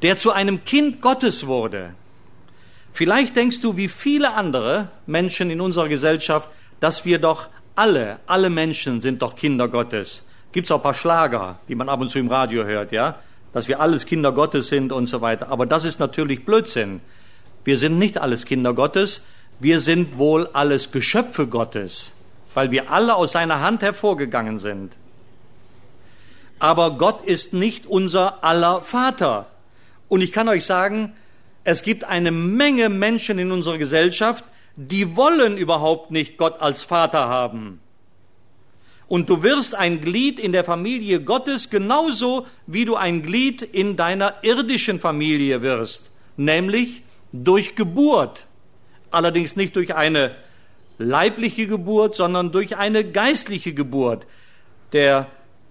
Der 0.03 0.16
zu 0.16 0.31
einem 0.31 0.64
Kind 0.64 1.00
Gottes 1.00 1.46
wurde. 1.46 1.94
Vielleicht 2.92 3.37
denkst 3.37 3.61
du, 3.61 3.76
wie 3.76 3.88
viele 3.88 4.35
andere 4.35 4.88
Menschen 5.07 5.50
in 5.50 5.61
unserer 5.61 5.88
Gesellschaft, 5.88 6.48
dass 6.79 7.05
wir 7.05 7.18
doch 7.18 7.48
alle, 7.74 8.20
alle 8.26 8.48
Menschen 8.48 9.00
sind 9.00 9.22
doch 9.22 9.35
Kinder 9.35 9.68
Gottes. 9.68 10.22
Gibt 10.53 10.66
es 10.66 10.70
auch 10.70 10.76
ein 10.76 10.83
paar 10.83 10.94
Schlager, 10.94 11.59
die 11.68 11.74
man 11.74 11.88
ab 11.88 12.00
und 12.00 12.11
zu 12.11 12.18
im 12.18 12.29
Radio 12.29 12.64
hört, 12.64 12.92
ja? 12.92 13.18
Dass 13.53 13.66
wir 13.66 13.81
alles 13.81 14.07
Kinder 14.07 14.31
Gottes 14.33 14.68
sind 14.68 14.92
und 14.92 15.07
so 15.07 15.20
weiter. 15.20 15.48
Aber 15.50 15.66
das 15.66 15.85
ist 15.85 15.98
natürlich 15.98 16.44
Blödsinn. 16.44 17.00
Wir 17.64 17.76
sind 17.76 17.98
nicht 17.98 18.18
alles 18.18 18.46
Kinder 18.46 18.72
Gottes. 18.72 19.24
Wir 19.61 19.81
sind 19.81 20.16
wohl 20.16 20.49
alles 20.55 20.90
Geschöpfe 20.90 21.46
Gottes, 21.46 22.12
weil 22.55 22.70
wir 22.70 22.90
alle 22.90 23.14
aus 23.14 23.33
seiner 23.33 23.61
Hand 23.61 23.83
hervorgegangen 23.83 24.59
sind. 24.59 24.94
Aber 26.59 26.96
Gott 26.96 27.25
ist 27.27 27.53
nicht 27.53 27.85
unser 27.85 28.42
aller 28.42 28.81
Vater. 28.81 29.46
Und 30.09 30.23
ich 30.23 30.33
kann 30.33 30.49
euch 30.49 30.64
sagen, 30.64 31.12
es 31.64 31.83
gibt 31.83 32.05
eine 32.05 32.31
Menge 32.31 32.88
Menschen 32.88 33.38
in 33.38 33.53
unserer 33.53 33.77
Gesellschaft, 33.77 34.44
die 34.77 35.14
wollen 35.14 35.59
überhaupt 35.59 36.11
nicht 36.11 36.38
Gott 36.38 36.62
als 36.62 36.83
Vater 36.83 37.29
haben. 37.29 37.81
Und 39.09 39.29
du 39.29 39.42
wirst 39.42 39.75
ein 39.75 40.01
Glied 40.01 40.38
in 40.38 40.53
der 40.53 40.64
Familie 40.64 41.20
Gottes 41.20 41.68
genauso, 41.68 42.46
wie 42.66 42.87
du 42.87 42.96
ein 42.96 43.23
Glied 43.23 43.61
in 43.61 43.96
deiner 43.96 44.37
irdischen 44.42 45.01
Familie 45.01 45.61
wirst, 45.61 46.12
nämlich 46.38 47.03
durch 47.33 47.75
Geburt. 47.75 48.46
Allerdings 49.11 49.57
nicht 49.57 49.77
durch 49.77 49.94
eine 49.94 50.35
leibliche 50.99 51.66
Geburt, 51.66 52.14
sondern 52.14 52.53
durch 52.53 52.77
eine 52.77 53.05
geistliche 53.05 53.73
Geburt. 53.73 54.27
Der 54.92 55.29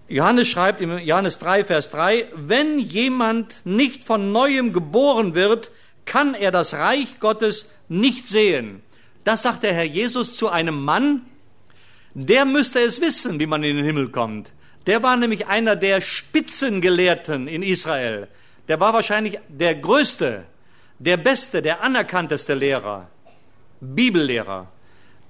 Johannes 0.08 0.48
schreibt 0.48 0.82
im 0.82 0.98
Johannes 0.98 1.38
3, 1.40 1.66
Vers 1.66 1.92
3, 1.92 2.28
wenn 2.36 2.80
jemand 2.80 3.62
nicht 3.64 4.04
von 4.04 4.32
neuem 4.32 4.74
geboren 4.74 5.36
wird, 5.36 5.72
kann 6.06 6.34
er 6.34 6.52
das 6.52 6.74
Reich 6.74 7.20
Gottes 7.20 7.70
nicht 7.88 8.28
sehen. 8.28 8.82
Das 9.24 9.44
sagt 9.44 9.62
der 9.62 9.74
Herr 9.74 9.84
Jesus 9.84 10.36
zu 10.36 10.50
einem 10.50 10.84
Mann, 10.84 11.22
der 12.16 12.46
müsste 12.46 12.80
es 12.80 13.00
wissen, 13.00 13.40
wie 13.40 13.46
man 13.46 13.64
in 13.64 13.76
den 13.76 13.86
Himmel 13.86 14.10
kommt. 14.10 14.52
Der 14.88 15.04
war 15.04 15.16
nämlich 15.16 15.46
einer 15.46 15.76
der 15.76 16.02
Spitzengelehrten 16.02 17.48
in 17.48 17.62
Israel. 17.62 18.28
Der 18.68 18.80
war 18.80 18.94
wahrscheinlich 18.94 19.38
der 19.48 19.76
größte, 19.76 20.46
der 20.98 21.18
beste, 21.18 21.62
der 21.62 21.82
anerkannteste 21.82 22.56
Lehrer, 22.56 23.10
Bibellehrer. 23.82 24.68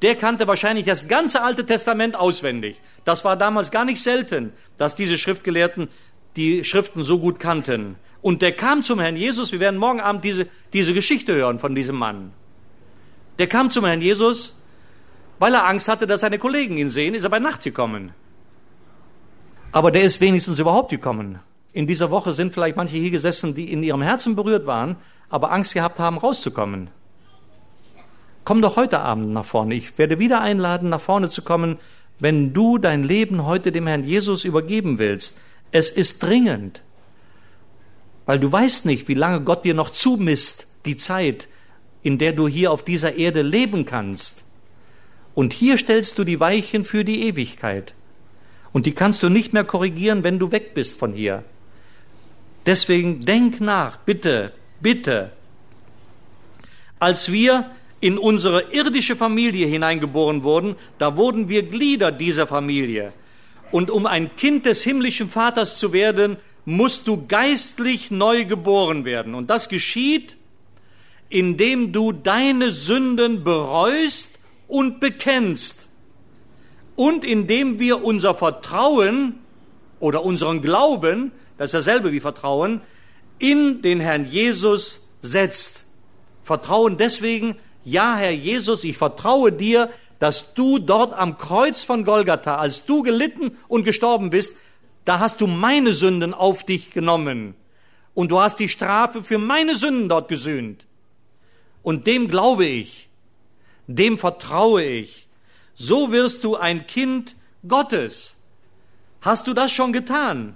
Der 0.02 0.16
kannte 0.16 0.48
wahrscheinlich 0.48 0.86
das 0.86 1.08
ganze 1.08 1.42
Alte 1.42 1.66
Testament 1.66 2.16
auswendig. 2.16 2.80
Das 3.04 3.26
war 3.26 3.36
damals 3.36 3.70
gar 3.72 3.86
nicht 3.86 4.02
selten, 4.02 4.54
dass 4.78 4.96
diese 4.96 5.18
Schriftgelehrten 5.18 5.90
die 6.36 6.64
Schriften 6.64 7.04
so 7.04 7.20
gut 7.20 7.40
kannten. 7.40 7.98
Und 8.22 8.42
der 8.42 8.54
kam 8.54 8.84
zum 8.84 9.00
Herrn 9.00 9.16
Jesus, 9.16 9.52
wir 9.52 9.60
werden 9.60 9.80
morgen 9.80 10.00
Abend 10.00 10.24
diese, 10.24 10.48
diese 10.74 10.94
Geschichte 10.94 11.34
hören 11.34 11.60
von 11.60 11.76
diesem 11.76 11.96
Mann. 11.96 12.32
Der 13.40 13.48
kam 13.48 13.72
zum 13.72 13.86
Herrn 13.86 14.02
Jesus, 14.02 14.58
weil 15.38 15.54
er 15.54 15.66
Angst 15.66 15.88
hatte, 15.88 16.08
dass 16.08 16.22
seine 16.22 16.38
Kollegen 16.38 16.78
ihn 16.78 16.90
sehen, 16.90 17.14
ist 17.14 17.24
er 17.24 17.30
bei 17.30 17.40
Nacht 17.40 17.64
gekommen. 17.64 18.14
Aber 19.72 19.92
der 19.92 20.04
ist 20.04 20.20
wenigstens 20.20 20.60
überhaupt 20.60 20.92
gekommen. 20.92 21.40
In 21.72 21.88
dieser 21.88 22.10
Woche 22.10 22.34
sind 22.34 22.54
vielleicht 22.54 22.76
manche 22.76 22.98
hier 22.98 23.12
gesessen, 23.12 23.54
die 23.54 23.72
in 23.72 23.84
ihrem 23.84 24.02
Herzen 24.02 24.36
berührt 24.36 24.66
waren, 24.66 24.98
aber 25.30 25.52
Angst 25.52 25.74
gehabt 25.74 26.00
haben, 26.00 26.18
rauszukommen. 26.18 26.90
Komm 28.46 28.62
doch 28.62 28.76
heute 28.76 29.00
Abend 29.00 29.32
nach 29.32 29.46
vorne. 29.46 29.76
Ich 29.76 29.98
werde 29.98 30.20
wieder 30.20 30.42
einladen, 30.42 30.90
nach 30.90 31.02
vorne 31.02 31.30
zu 31.30 31.42
kommen, 31.42 31.78
wenn 32.20 32.54
du 32.54 32.78
dein 32.78 33.04
Leben 33.04 33.46
heute 33.46 33.72
dem 33.72 33.88
Herrn 33.88 34.04
Jesus 34.04 34.44
übergeben 34.44 34.98
willst. 34.98 35.38
Es 35.72 35.90
ist 35.90 36.24
dringend 36.24 36.82
weil 38.30 38.40
du 38.40 38.52
weißt 38.52 38.86
nicht, 38.86 39.08
wie 39.08 39.16
lange 39.16 39.42
Gott 39.42 39.66
dir 39.66 39.74
noch 39.74 39.90
zumisst, 39.90 40.68
die 40.86 40.98
Zeit, 40.98 41.48
in 42.04 42.20
der 42.20 42.32
du 42.32 42.48
hier 42.48 42.72
auf 42.72 42.86
dieser 42.86 43.16
Erde 43.16 43.42
leben 43.42 43.88
kannst. 43.88 44.44
Und 45.34 45.52
hier 45.52 45.80
stellst 45.80 46.20
du 46.20 46.24
die 46.24 46.40
Weichen 46.40 46.86
für 46.86 47.04
die 47.04 47.24
Ewigkeit. 47.24 47.96
Und 48.72 48.86
die 48.86 48.92
kannst 48.92 49.24
du 49.24 49.30
nicht 49.30 49.52
mehr 49.52 49.64
korrigieren, 49.64 50.24
wenn 50.24 50.38
du 50.38 50.52
weg 50.52 50.76
bist 50.76 51.00
von 51.00 51.12
hier. 51.12 51.44
Deswegen 52.68 53.26
denk 53.26 53.60
nach, 53.62 53.98
bitte, 53.98 54.54
bitte. 54.80 55.32
Als 57.00 57.32
wir 57.32 57.72
in 58.02 58.18
unsere 58.18 58.72
irdische 58.72 59.16
Familie 59.16 59.68
hineingeboren 59.68 60.44
wurden, 60.44 60.76
da 60.98 61.18
wurden 61.18 61.50
wir 61.50 61.64
Glieder 61.64 62.12
dieser 62.12 62.48
Familie. 62.48 63.14
Und 63.72 63.92
um 63.92 64.06
ein 64.06 64.36
Kind 64.36 64.66
des 64.66 64.84
himmlischen 64.84 65.30
Vaters 65.30 65.78
zu 65.78 65.94
werden, 65.94 66.38
musst 66.66 67.08
du 67.08 67.26
geistlich 67.28 68.12
neu 68.12 68.46
geboren 68.46 69.06
werden. 69.06 69.36
Und 69.36 69.50
das 69.50 69.70
geschieht, 69.70 70.38
indem 71.30 71.92
du 71.92 72.12
deine 72.12 72.72
Sünden 72.72 73.44
bereust 73.44 74.40
und 74.68 75.00
bekennst. 75.00 75.88
Und 76.96 77.24
indem 77.24 77.80
wir 77.80 78.04
unser 78.04 78.34
Vertrauen 78.36 79.36
oder 80.00 80.24
unseren 80.24 80.62
Glauben, 80.62 81.32
das 81.58 81.68
ist 81.68 81.74
dasselbe 81.74 82.12
wie 82.12 82.20
Vertrauen, 82.20 82.82
in 83.38 83.82
den 83.82 84.00
Herrn 84.00 84.30
Jesus 84.30 85.08
setzt. 85.22 85.86
Vertrauen 86.44 86.98
deswegen, 86.98 87.56
ja 87.84 88.16
Herr 88.16 88.32
Jesus, 88.32 88.84
ich 88.84 88.98
vertraue 88.98 89.52
dir, 89.52 89.90
dass 90.20 90.54
du 90.54 90.80
dort 90.80 91.14
am 91.14 91.38
Kreuz 91.38 91.84
von 91.84 92.04
Golgatha, 92.04 92.56
als 92.56 92.86
du 92.86 93.04
gelitten 93.04 93.58
und 93.68 93.84
gestorben 93.84 94.30
bist, 94.30 94.58
da 95.06 95.20
hast 95.20 95.42
du 95.42 95.48
meine 95.48 95.94
Sünden 95.94 96.34
auf 96.34 96.64
dich 96.64 96.92
genommen 96.92 97.56
und 98.14 98.32
du 98.32 98.40
hast 98.40 98.58
die 98.58 98.70
Strafe 98.70 99.24
für 99.24 99.38
meine 99.38 99.76
Sünden 99.76 100.10
dort 100.10 100.28
gesühnt. 100.28 100.86
Und 101.82 102.06
dem 102.06 102.28
glaube 102.28 102.66
ich, 102.66 103.10
dem 103.88 104.18
vertraue 104.18 104.84
ich. 104.84 105.28
So 105.74 106.12
wirst 106.12 106.44
du 106.44 106.58
ein 106.58 106.86
Kind 106.86 107.36
Gottes. 107.68 108.36
Hast 109.22 109.48
du 109.48 109.54
das 109.54 109.72
schon 109.72 109.94
getan? 109.94 110.56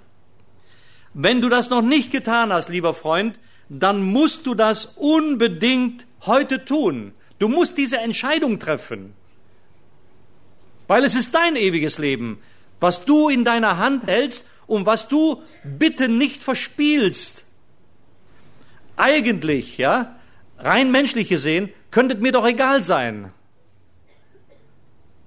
Wenn 1.14 1.40
du 1.40 1.48
das 1.48 1.70
noch 1.70 1.82
nicht 1.82 2.10
getan 2.10 2.52
hast, 2.52 2.68
lieber 2.68 2.92
Freund, 2.92 3.38
dann 3.68 4.02
musst 4.02 4.46
du 4.46 4.54
das 4.54 4.84
unbedingt 4.96 6.06
heute 6.26 6.64
tun. 6.64 7.12
Du 7.38 7.48
musst 7.48 7.78
diese 7.78 7.98
Entscheidung 7.98 8.58
treffen. 8.58 9.14
Weil 10.86 11.04
es 11.04 11.14
ist 11.14 11.34
dein 11.34 11.56
ewiges 11.56 11.98
Leben 11.98 12.40
was 12.84 13.06
du 13.06 13.30
in 13.30 13.46
deiner 13.46 13.78
Hand 13.78 14.06
hältst 14.06 14.50
und 14.66 14.84
was 14.84 15.08
du 15.08 15.42
bitte 15.64 16.06
nicht 16.06 16.44
verspielst. 16.44 17.46
Eigentlich, 18.96 19.78
ja, 19.78 20.16
rein 20.58 20.90
menschlich 20.90 21.28
gesehen, 21.28 21.70
könnte 21.90 22.16
mir 22.16 22.30
doch 22.30 22.46
egal 22.46 22.82
sein, 22.82 23.32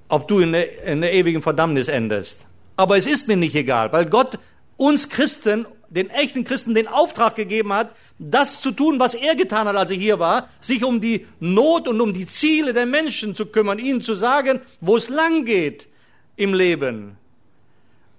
ob 0.07 0.27
du 0.27 0.39
in 0.39 0.51
der, 0.51 0.83
in 0.83 1.01
der 1.01 1.13
ewigen 1.13 1.41
Verdammnis 1.41 1.87
endest. 1.87 2.45
Aber 2.75 2.95
es 2.95 3.07
ist 3.07 3.27
mir 3.27 3.37
nicht 3.37 3.55
egal, 3.55 3.91
weil 3.91 4.05
Gott 4.05 4.37
uns 4.77 5.09
Christen, 5.09 5.65
den 5.89 6.09
echten 6.09 6.43
Christen, 6.43 6.73
den 6.73 6.87
Auftrag 6.87 7.35
gegeben 7.35 7.73
hat, 7.73 7.91
das 8.19 8.61
zu 8.61 8.71
tun, 8.71 8.99
was 8.99 9.13
er 9.13 9.35
getan 9.35 9.67
hat, 9.67 9.75
als 9.75 9.91
er 9.91 9.97
hier 9.97 10.19
war, 10.19 10.49
sich 10.59 10.83
um 10.83 11.01
die 11.01 11.27
Not 11.39 11.87
und 11.87 12.01
um 12.01 12.13
die 12.13 12.25
Ziele 12.25 12.73
der 12.73 12.85
Menschen 12.85 13.35
zu 13.35 13.45
kümmern, 13.45 13.79
ihnen 13.79 14.01
zu 14.01 14.15
sagen, 14.15 14.61
wo 14.81 14.97
es 14.97 15.09
lang 15.09 15.45
geht 15.45 15.87
im 16.35 16.53
Leben 16.53 17.17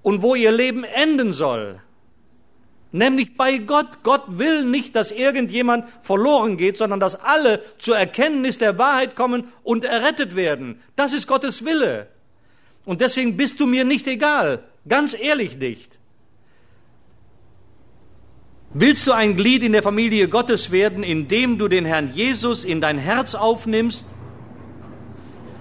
und 0.02 0.22
wo 0.22 0.34
ihr 0.34 0.52
Leben 0.52 0.84
enden 0.84 1.32
soll. 1.32 1.80
Nämlich 2.90 3.36
bei 3.36 3.58
Gott. 3.58 4.02
Gott 4.02 4.22
will 4.26 4.64
nicht, 4.64 4.96
dass 4.96 5.10
irgendjemand 5.10 5.84
verloren 6.02 6.56
geht, 6.56 6.78
sondern 6.78 7.00
dass 7.00 7.22
alle 7.22 7.62
zur 7.76 7.98
Erkenntnis 7.98 8.56
der 8.56 8.78
Wahrheit 8.78 9.14
kommen 9.14 9.52
und 9.62 9.84
errettet 9.84 10.36
werden. 10.36 10.80
Das 10.96 11.12
ist 11.12 11.26
Gottes 11.26 11.64
Wille. 11.64 12.08
Und 12.86 13.02
deswegen 13.02 13.36
bist 13.36 13.60
du 13.60 13.66
mir 13.66 13.84
nicht 13.84 14.06
egal. 14.06 14.64
Ganz 14.88 15.14
ehrlich 15.18 15.58
nicht. 15.58 15.97
Willst 18.74 19.06
du 19.06 19.12
ein 19.12 19.34
Glied 19.34 19.62
in 19.62 19.72
der 19.72 19.82
Familie 19.82 20.28
Gottes 20.28 20.70
werden, 20.70 21.02
indem 21.02 21.56
du 21.56 21.68
den 21.68 21.86
Herrn 21.86 22.12
Jesus 22.12 22.64
in 22.64 22.82
dein 22.82 22.98
Herz 22.98 23.34
aufnimmst 23.34 24.04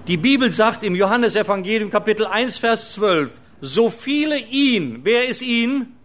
Die 0.08 0.18
Bibel 0.18 0.52
sagt 0.52 0.84
im 0.84 0.96
Johannesevangelium 0.96 1.90
Kapitel 1.90 2.26
1, 2.26 2.58
Vers 2.58 2.94
12, 2.94 3.32
so 3.62 3.90
viele 3.90 4.38
ihn, 4.40 5.02
wer 5.04 5.28
ist 5.28 5.42
ihn? 5.42 5.96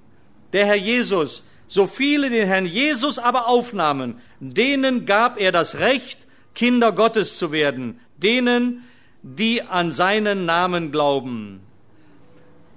Der 0.53 0.67
Herr 0.67 0.77
Jesus. 0.77 1.45
So 1.69 1.87
viele 1.87 2.31
den 2.31 2.47
Herrn 2.47 2.67
Jesus 2.67 3.19
aber 3.19 3.49
aufnahmen, 3.49 4.21
denen 4.41 5.07
gab 5.07 5.41
er 5.41 5.53
das 5.53 5.79
Recht, 5.79 6.19
Kinder 6.55 6.93
Gottes 6.93 7.38
zu 7.38 7.51
werden, 7.51 7.99
denen, 8.17 8.85
die 9.23 9.62
an 9.62 9.91
seinen 9.91 10.45
Namen 10.45 10.93
glauben. 10.93 11.61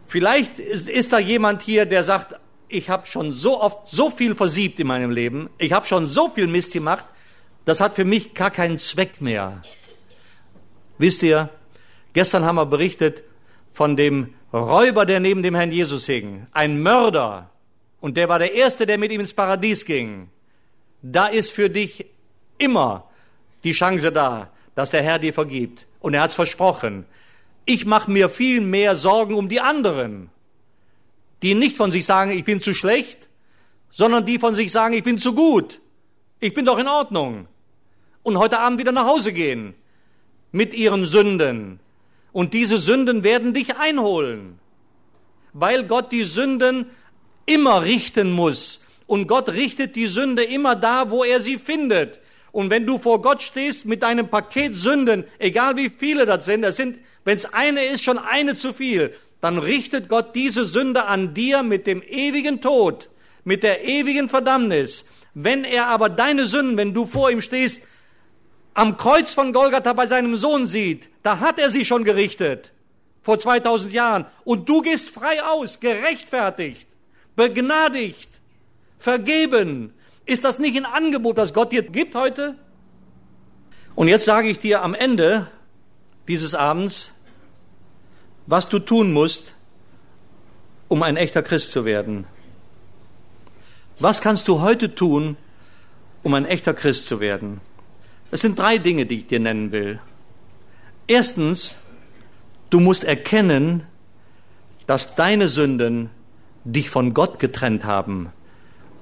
Vielleicht 0.07 0.59
ist, 0.59 0.87
ist 0.87 1.11
da 1.11 1.19
jemand 1.19 1.61
hier, 1.61 1.85
der 1.85 2.03
sagt, 2.03 2.39
ich 2.75 2.89
habe 2.89 3.07
schon 3.07 3.33
so 3.33 3.61
oft 3.61 3.89
so 3.89 4.09
viel 4.09 4.35
versiebt 4.35 4.79
in 4.79 4.87
meinem 4.87 5.11
Leben, 5.11 5.49
ich 5.57 5.71
habe 5.71 5.85
schon 5.85 6.05
so 6.05 6.29
viel 6.29 6.47
Mist 6.47 6.73
gemacht, 6.73 7.05
das 7.65 7.79
hat 7.79 7.95
für 7.95 8.05
mich 8.05 8.33
gar 8.33 8.51
keinen 8.51 8.77
Zweck 8.77 9.21
mehr. 9.21 9.61
Wisst 10.97 11.23
ihr, 11.23 11.49
gestern 12.13 12.45
haben 12.45 12.55
wir 12.55 12.65
berichtet 12.65 13.23
von 13.73 13.95
dem 13.95 14.33
Räuber, 14.53 15.05
der 15.05 15.19
neben 15.19 15.43
dem 15.43 15.55
Herrn 15.55 15.71
Jesus 15.71 16.05
hing, 16.05 16.47
ein 16.51 16.81
Mörder, 16.81 17.49
und 18.05 18.17
der 18.17 18.29
war 18.29 18.37
der 18.37 18.53
Erste, 18.53 18.85
der 18.85 18.99
mit 18.99 19.11
ihm 19.11 19.19
ins 19.19 19.33
Paradies 19.33 19.83
ging. 19.83 20.29
Da 21.01 21.25
ist 21.25 21.51
für 21.51 21.71
dich 21.71 22.05
immer 22.59 23.09
die 23.63 23.71
Chance 23.71 24.11
da, 24.11 24.51
dass 24.75 24.91
der 24.91 25.01
Herr 25.01 25.17
dir 25.17 25.33
vergibt. 25.33 25.87
Und 26.01 26.13
er 26.13 26.21
hat's 26.21 26.35
versprochen. 26.35 27.05
Ich 27.65 27.87
mache 27.87 28.11
mir 28.11 28.29
viel 28.29 28.61
mehr 28.61 28.95
Sorgen 28.95 29.33
um 29.33 29.49
die 29.49 29.59
anderen, 29.59 30.29
die 31.45 31.53
nicht 31.53 31.77
von 31.77 31.91
sich 31.91 32.07
sagen, 32.07 32.31
ich 32.31 32.43
bin 32.43 32.59
zu 32.59 32.73
schlecht, 32.73 33.29
sondern 33.91 34.25
die 34.25 34.39
von 34.39 34.55
sich 34.55 34.71
sagen, 34.71 34.95
ich 34.95 35.03
bin 35.03 35.19
zu 35.19 35.35
gut. 35.35 35.79
Ich 36.39 36.55
bin 36.55 36.65
doch 36.65 36.79
in 36.79 36.87
Ordnung. 36.87 37.47
Und 38.23 38.39
heute 38.39 38.57
Abend 38.57 38.79
wieder 38.79 38.91
nach 38.91 39.05
Hause 39.05 39.31
gehen 39.31 39.75
mit 40.51 40.73
ihren 40.73 41.05
Sünden. 41.05 41.79
Und 42.31 42.55
diese 42.55 42.79
Sünden 42.79 43.21
werden 43.21 43.53
dich 43.53 43.77
einholen, 43.77 44.57
weil 45.53 45.83
Gott 45.83 46.11
die 46.11 46.23
Sünden 46.23 46.87
immer 47.45 47.83
richten 47.83 48.31
muss. 48.31 48.83
Und 49.05 49.27
Gott 49.27 49.49
richtet 49.49 49.95
die 49.95 50.07
Sünde 50.07 50.43
immer 50.43 50.75
da, 50.75 51.11
wo 51.11 51.23
er 51.23 51.41
sie 51.41 51.59
findet. 51.59 52.19
Und 52.51 52.71
wenn 52.71 52.87
du 52.87 52.97
vor 52.97 53.21
Gott 53.21 53.43
stehst 53.43 53.85
mit 53.85 54.01
deinem 54.01 54.29
Paket 54.29 54.73
Sünden, 54.73 55.25
egal 55.37 55.77
wie 55.77 55.91
viele 55.95 56.25
das 56.25 56.45
sind, 56.45 56.63
das 56.63 56.75
sind, 56.75 56.97
wenn 57.23 57.37
es 57.37 57.53
eine 57.53 57.85
ist, 57.85 58.03
schon 58.03 58.17
eine 58.17 58.55
zu 58.55 58.73
viel, 58.73 59.13
dann 59.45 59.59
richtet 59.59 60.09
Gott 60.09 60.33
diese 60.33 60.65
Sünde 60.65 61.05
an 61.05 61.35
dir 61.35 61.61
mit 61.61 61.85
dem 61.85 62.01
ewigen 62.01 62.61
Tod, 62.61 63.11
mit 63.43 63.61
der 63.61 63.85
ewigen 63.85 64.27
Verdammnis. 64.27 65.05
Wenn 65.35 65.63
er 65.63 65.85
aber 65.85 66.09
deine 66.09 66.47
Sünden, 66.47 66.77
wenn 66.77 66.95
du 66.95 67.05
vor 67.05 67.29
ihm 67.29 67.41
stehst, 67.43 67.83
am 68.73 68.97
Kreuz 68.97 69.35
von 69.35 69.53
Golgatha 69.53 69.93
bei 69.93 70.07
seinem 70.07 70.35
Sohn 70.35 70.65
sieht, 70.65 71.09
da 71.21 71.41
hat 71.41 71.59
er 71.59 71.69
sie 71.69 71.85
schon 71.85 72.03
gerichtet, 72.03 72.73
vor 73.21 73.37
2000 73.37 73.93
Jahren. 73.93 74.25
Und 74.45 74.67
du 74.67 74.81
gehst 74.81 75.11
frei 75.11 75.43
aus, 75.43 75.79
gerechtfertigt, 75.79 76.87
begnadigt, 77.35 78.29
vergeben, 78.97 79.93
ist 80.25 80.43
das 80.43 80.57
nicht 80.57 80.75
ein 80.75 80.85
Angebot, 80.85 81.37
das 81.37 81.53
Gott 81.53 81.71
dir 81.71 81.83
gibt 81.83 82.15
heute? 82.15 82.55
Und 83.93 84.07
jetzt 84.07 84.25
sage 84.25 84.49
ich 84.49 84.57
dir 84.57 84.81
am 84.81 84.95
Ende 84.95 85.51
dieses 86.27 86.55
Abends, 86.55 87.11
was 88.47 88.69
du 88.69 88.79
tun 88.79 89.11
musst, 89.13 89.53
um 90.87 91.03
ein 91.03 91.17
echter 91.17 91.41
Christ 91.41 91.71
zu 91.71 91.85
werden. 91.85 92.25
Was 93.99 94.21
kannst 94.21 94.47
du 94.47 94.61
heute 94.61 94.93
tun, 94.93 95.37
um 96.23 96.33
ein 96.33 96.45
echter 96.45 96.73
Christ 96.73 97.07
zu 97.07 97.19
werden? 97.19 97.61
Es 98.31 98.41
sind 98.41 98.59
drei 98.59 98.77
Dinge, 98.77 99.05
die 99.05 99.19
ich 99.19 99.27
dir 99.27 99.39
nennen 99.39 99.71
will. 99.71 99.99
Erstens, 101.07 101.75
du 102.69 102.79
musst 102.79 103.03
erkennen, 103.03 103.83
dass 104.87 105.15
deine 105.15 105.47
Sünden 105.47 106.09
dich 106.63 106.89
von 106.89 107.13
Gott 107.13 107.39
getrennt 107.39 107.85
haben 107.85 108.31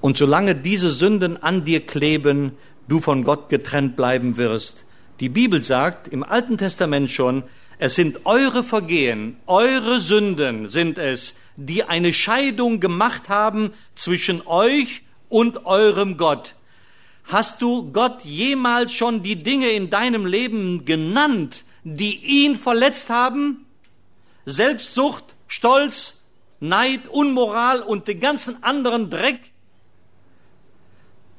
und 0.03 0.17
solange 0.17 0.53
diese 0.53 0.91
Sünden 0.91 1.41
an 1.41 1.63
dir 1.63 1.85
kleben, 1.85 2.51
du 2.89 2.99
von 2.99 3.23
Gott 3.23 3.47
getrennt 3.47 3.95
bleiben 3.95 4.35
wirst. 4.35 4.83
Die 5.21 5.29
Bibel 5.29 5.63
sagt 5.63 6.09
im 6.09 6.23
Alten 6.23 6.57
Testament 6.57 7.09
schon, 7.09 7.43
es 7.83 7.95
sind 7.95 8.25
eure 8.25 8.63
Vergehen, 8.63 9.35
eure 9.45 9.99
Sünden 9.99 10.69
sind 10.69 10.97
es, 10.97 11.35
die 11.57 11.83
eine 11.83 12.13
Scheidung 12.13 12.79
gemacht 12.79 13.27
haben 13.27 13.73
zwischen 13.93 14.41
euch 14.47 15.01
und 15.27 15.65
eurem 15.65 16.15
Gott. 16.15 16.55
Hast 17.25 17.61
du 17.61 17.91
Gott 17.91 18.23
jemals 18.23 18.93
schon 18.93 19.21
die 19.21 19.35
Dinge 19.35 19.69
in 19.71 19.89
deinem 19.89 20.25
Leben 20.25 20.85
genannt, 20.85 21.65
die 21.83 22.15
ihn 22.23 22.55
verletzt 22.55 23.09
haben? 23.09 23.65
Selbstsucht, 24.45 25.35
Stolz, 25.49 26.23
Neid, 26.61 27.01
Unmoral 27.09 27.81
und 27.81 28.07
den 28.07 28.21
ganzen 28.21 28.63
anderen 28.63 29.09
Dreck, 29.09 29.41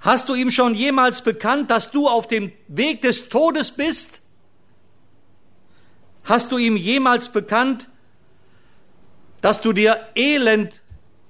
Hast 0.00 0.28
du 0.28 0.35
ihm 0.35 0.50
schon 0.50 0.74
jemals 0.74 1.22
bekannt, 1.22 1.70
dass 1.70 1.90
du 1.90 2.07
auf 2.07 2.28
dem 2.28 2.52
Weg 2.68 3.00
des 3.00 3.30
Todes 3.30 3.70
bist? 3.70 4.20
Hast 6.25 6.53
du 6.53 6.59
ihm 6.59 6.77
jemals 6.77 7.29
bekannt, 7.29 7.89
dass 9.43 9.61
du 9.61 9.73
dir 9.73 9.99
elend 10.15 10.81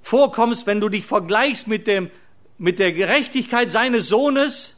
vorkommst, 0.03 0.67
wenn 0.67 0.81
du 0.81 0.89
dich 0.89 1.05
vergleichst 1.05 1.67
mit, 1.67 1.87
dem, 1.87 2.11
mit 2.59 2.79
der 2.79 2.93
Gerechtigkeit 2.93 3.71
seines 3.71 4.09
Sohnes? 4.09 4.77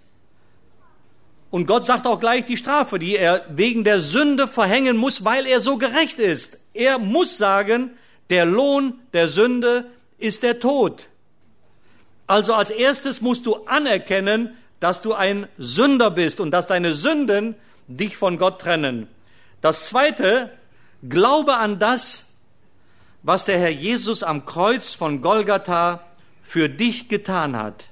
Und 1.50 1.66
Gott 1.66 1.84
sagt 1.86 2.06
auch 2.06 2.18
gleich 2.18 2.44
die 2.44 2.56
Strafe, 2.56 2.98
die 2.98 3.16
er 3.16 3.44
wegen 3.50 3.84
der 3.84 4.00
Sünde 4.00 4.48
verhängen 4.48 4.96
muss, 4.96 5.24
weil 5.24 5.46
er 5.46 5.60
so 5.60 5.76
gerecht 5.76 6.18
ist. 6.18 6.60
Er 6.72 6.98
muss 6.98 7.36
sagen, 7.36 7.90
der 8.30 8.46
Lohn 8.46 8.94
der 9.12 9.28
Sünde 9.28 9.90
ist 10.18 10.42
der 10.42 10.58
Tod. 10.58 11.08
Also 12.26 12.54
als 12.54 12.70
erstes 12.70 13.20
musst 13.20 13.46
du 13.46 13.54
anerkennen, 13.66 14.56
dass 14.80 15.02
du 15.02 15.12
ein 15.12 15.46
Sünder 15.56 16.10
bist 16.10 16.40
und 16.40 16.50
dass 16.50 16.66
deine 16.66 16.94
Sünden 16.94 17.54
dich 17.86 18.16
von 18.16 18.38
Gott 18.38 18.60
trennen. 18.60 19.08
Das 19.66 19.86
zweite, 19.86 20.52
glaube 21.08 21.56
an 21.56 21.80
das, 21.80 22.28
was 23.24 23.44
der 23.46 23.58
Herr 23.58 23.72
Jesus 23.72 24.22
am 24.22 24.46
Kreuz 24.46 24.94
von 24.94 25.22
Golgatha 25.22 26.04
für 26.40 26.68
dich 26.68 27.08
getan 27.08 27.56
hat. 27.56 27.88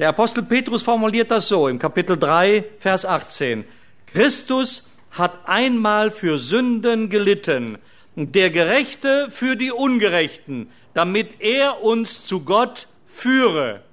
Der 0.00 0.08
Apostel 0.08 0.42
Petrus 0.42 0.82
formuliert 0.82 1.30
das 1.30 1.46
so 1.46 1.68
im 1.68 1.78
Kapitel 1.78 2.18
3, 2.18 2.64
Vers 2.80 3.06
18. 3.06 3.64
Christus 4.06 4.90
hat 5.12 5.48
einmal 5.48 6.10
für 6.10 6.40
Sünden 6.40 7.10
gelitten, 7.10 7.78
der 8.16 8.50
Gerechte 8.50 9.30
für 9.30 9.54
die 9.54 9.70
Ungerechten, 9.70 10.68
damit 10.94 11.40
er 11.40 11.84
uns 11.84 12.26
zu 12.26 12.40
Gott 12.40 12.88
führe. 13.06 13.84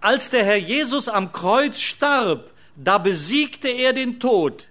Als 0.00 0.30
der 0.30 0.44
Herr 0.44 0.58
Jesus 0.58 1.08
am 1.08 1.32
Kreuz 1.32 1.80
starb, 1.80 2.52
da 2.76 2.98
besiegte 2.98 3.70
er 3.70 3.92
den 3.92 4.20
Tod. 4.20 4.68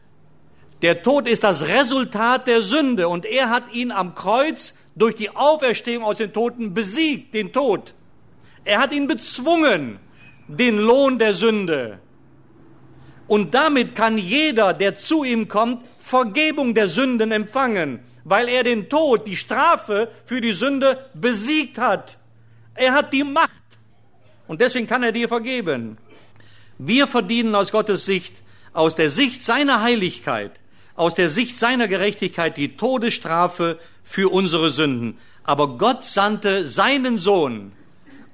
Der 0.81 1.03
Tod 1.03 1.27
ist 1.27 1.43
das 1.43 1.67
Resultat 1.67 2.47
der 2.47 2.61
Sünde 2.61 3.07
und 3.07 3.25
er 3.25 3.49
hat 3.49 3.71
ihn 3.73 3.91
am 3.91 4.15
Kreuz 4.15 4.77
durch 4.95 5.15
die 5.15 5.29
Auferstehung 5.29 6.03
aus 6.03 6.17
den 6.17 6.33
Toten 6.33 6.73
besiegt, 6.73 7.33
den 7.33 7.53
Tod. 7.53 7.93
Er 8.65 8.79
hat 8.79 8.91
ihn 8.91 9.07
bezwungen, 9.07 9.99
den 10.47 10.77
Lohn 10.77 11.19
der 11.19 11.33
Sünde. 11.33 11.99
Und 13.27 13.53
damit 13.53 13.95
kann 13.95 14.17
jeder, 14.17 14.73
der 14.73 14.95
zu 14.95 15.23
ihm 15.23 15.47
kommt, 15.47 15.85
Vergebung 15.99 16.73
der 16.73 16.89
Sünden 16.89 17.31
empfangen 17.31 17.99
weil 18.23 18.49
er 18.49 18.63
den 18.63 18.89
Tod, 18.89 19.27
die 19.27 19.37
Strafe 19.37 20.09
für 20.25 20.41
die 20.41 20.51
Sünde 20.51 21.09
besiegt 21.13 21.77
hat. 21.77 22.17
Er 22.75 22.93
hat 22.93 23.13
die 23.13 23.23
Macht 23.23 23.51
und 24.47 24.61
deswegen 24.61 24.87
kann 24.87 25.03
er 25.03 25.11
dir 25.11 25.27
vergeben. 25.27 25.97
Wir 26.77 27.07
verdienen 27.07 27.55
aus 27.55 27.71
Gottes 27.71 28.05
Sicht, 28.05 28.41
aus 28.73 28.95
der 28.95 29.09
Sicht 29.09 29.43
seiner 29.43 29.81
Heiligkeit, 29.81 30.59
aus 30.95 31.15
der 31.15 31.29
Sicht 31.29 31.57
seiner 31.57 31.87
Gerechtigkeit 31.87 32.57
die 32.57 32.77
Todesstrafe 32.77 33.79
für 34.03 34.31
unsere 34.31 34.71
Sünden. 34.71 35.17
Aber 35.43 35.77
Gott 35.77 36.05
sandte 36.05 36.67
seinen 36.67 37.17
Sohn, 37.17 37.71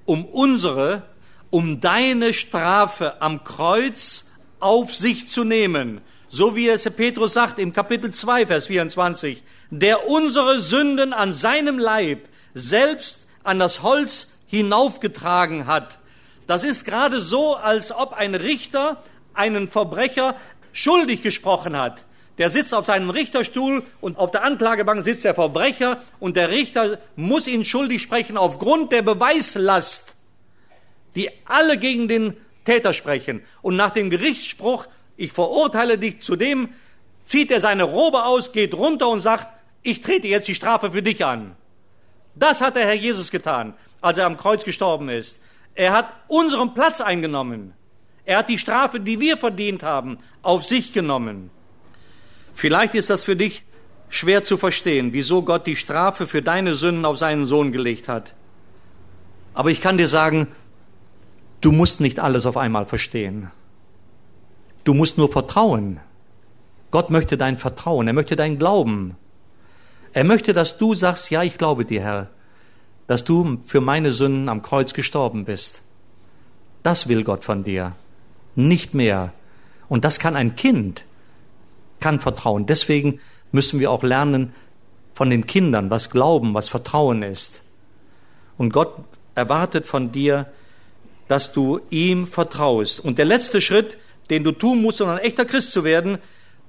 um 0.05 0.25
unsere, 0.25 1.03
um 1.49 1.79
deine 1.79 2.33
Strafe 2.33 3.21
am 3.21 3.43
Kreuz 3.43 4.31
auf 4.59 4.95
sich 4.95 5.29
zu 5.29 5.43
nehmen. 5.43 6.01
So 6.29 6.55
wie 6.55 6.67
es 6.67 6.83
Petrus 6.83 7.33
sagt 7.33 7.59
im 7.59 7.71
Kapitel 7.71 8.13
2, 8.13 8.47
Vers 8.47 8.67
24 8.67 9.43
der 9.69 10.07
unsere 10.07 10.59
Sünden 10.59 11.13
an 11.13 11.33
seinem 11.33 11.79
Leib 11.79 12.27
selbst 12.53 13.27
an 13.43 13.59
das 13.59 13.81
Holz 13.81 14.33
hinaufgetragen 14.47 15.67
hat. 15.67 15.99
Das 16.47 16.63
ist 16.63 16.85
gerade 16.85 17.21
so, 17.21 17.55
als 17.55 17.91
ob 17.91 18.13
ein 18.13 18.35
Richter 18.35 19.03
einen 19.33 19.67
Verbrecher 19.67 20.35
schuldig 20.71 21.21
gesprochen 21.21 21.77
hat. 21.77 22.03
Der 22.38 22.50
sitzt 22.50 22.73
auf 22.73 22.86
seinem 22.86 23.10
Richterstuhl 23.10 23.84
und 24.00 24.17
auf 24.17 24.32
der 24.32 24.43
Anklagebank 24.43 25.04
sitzt 25.04 25.23
der 25.23 25.34
Verbrecher 25.34 26.02
und 26.19 26.38
der 26.38 26.50
Richter 26.50 27.00
muss 27.15 27.47
ihn 27.47 27.65
schuldig 27.65 28.02
sprechen 28.02 28.38
aufgrund 28.38 28.91
der 28.91 29.02
Beweislast, 29.02 30.17
die 31.15 31.30
alle 31.45 31.78
gegen 31.78 32.08
den 32.08 32.38
Täter 32.63 32.93
sprechen. 32.93 33.41
Und 33.62 33.76
nach 33.76 33.89
dem 33.89 34.10
Gerichtsspruch, 34.10 34.88
ich 35.15 35.32
verurteile 35.32 35.97
dich 35.97 36.21
zu 36.21 36.36
dem 36.36 36.69
zieht 37.28 37.52
er 37.52 37.60
seine 37.60 37.84
Robe 37.84 38.23
aus, 38.23 38.54
geht 38.54 38.73
runter 38.73 39.10
und 39.10 39.19
sagt, 39.19 39.47
ich 39.84 40.02
trete 40.02 40.28
jetzt 40.28 40.47
die 40.47 40.56
Strafe 40.56 40.91
für 40.91 41.04
dich 41.04 41.23
an. 41.23 41.56
Das 42.34 42.62
hat 42.62 42.76
der 42.76 42.86
Herr 42.86 42.93
Jesus 42.93 43.30
getan, 43.32 43.73
als 44.02 44.17
er 44.17 44.26
am 44.26 44.38
Kreuz 44.38 44.63
gestorben 44.63 45.10
ist. 45.10 45.41
Er 45.76 45.91
hat 45.91 46.12
unseren 46.28 46.73
Platz 46.73 47.02
eingenommen. 47.02 47.73
Er 48.26 48.39
hat 48.39 48.50
die 48.50 48.58
Strafe, 48.58 49.00
die 49.00 49.19
wir 49.19 49.38
verdient 49.38 49.84
haben, 49.84 50.17
auf 50.41 50.65
sich 50.65 50.93
genommen. 50.93 51.52
Vielleicht 52.57 52.95
ist 52.95 53.11
das 53.11 53.23
für 53.23 53.35
dich 53.35 53.63
schwer 54.09 54.43
zu 54.43 54.57
verstehen, 54.57 55.13
wieso 55.13 55.43
Gott 55.43 55.67
die 55.67 55.75
Strafe 55.75 56.25
für 56.25 56.41
deine 56.41 56.73
Sünden 56.73 57.05
auf 57.05 57.15
seinen 57.15 57.45
Sohn 57.45 57.71
gelegt 57.71 58.09
hat. 58.09 58.33
Aber 59.53 59.69
ich 59.69 59.79
kann 59.79 59.99
dir 59.99 60.07
sagen, 60.07 60.47
du 61.61 61.71
musst 61.71 62.01
nicht 62.01 62.19
alles 62.19 62.47
auf 62.47 62.57
einmal 62.57 62.87
verstehen. 62.87 63.51
Du 64.85 64.95
musst 64.95 65.19
nur 65.19 65.31
vertrauen. 65.31 65.99
Gott 66.89 67.11
möchte 67.11 67.37
dein 67.37 67.59
Vertrauen, 67.59 68.07
er 68.07 68.13
möchte 68.13 68.35
dein 68.35 68.57
Glauben. 68.57 69.15
Er 70.13 70.23
möchte, 70.23 70.51
dass 70.53 70.79
du 70.79 70.95
sagst, 70.95 71.29
ja, 71.29 71.43
ich 71.43 71.59
glaube 71.59 71.85
dir, 71.85 72.01
Herr, 72.01 72.31
dass 73.05 73.23
du 73.23 73.59
für 73.67 73.81
meine 73.81 74.13
Sünden 74.13 74.49
am 74.49 74.63
Kreuz 74.63 74.95
gestorben 74.95 75.45
bist. 75.45 75.83
Das 76.81 77.07
will 77.07 77.23
Gott 77.23 77.45
von 77.45 77.63
dir, 77.63 77.91
nicht 78.55 78.95
mehr. 78.95 79.31
Und 79.89 80.05
das 80.05 80.17
kann 80.17 80.35
ein 80.35 80.55
Kind, 80.55 81.05
kann 81.99 82.19
vertrauen. 82.19 82.65
Deswegen 82.65 83.19
müssen 83.51 83.79
wir 83.79 83.91
auch 83.91 84.03
lernen 84.03 84.53
von 85.13 85.29
den 85.29 85.47
Kindern, 85.47 85.89
was 85.89 86.10
Glauben, 86.10 86.53
was 86.53 86.69
Vertrauen 86.69 87.23
ist. 87.23 87.62
Und 88.57 88.73
Gott 88.73 88.93
erwartet 89.36 89.88
von 89.88 90.12
dir, 90.12 90.47
dass 91.27 91.53
du 91.53 91.79
ihm 91.89 92.27
vertraust. 92.27 92.99
Und 92.99 93.17
der 93.17 93.25
letzte 93.25 93.62
Schritt, 93.62 93.97
den 94.29 94.43
du 94.43 94.51
tun 94.51 94.81
musst, 94.81 95.01
um 95.01 95.10
ein 95.10 95.17
echter 95.19 95.45
Christ 95.45 95.71
zu 95.71 95.83
werden, 95.83 96.17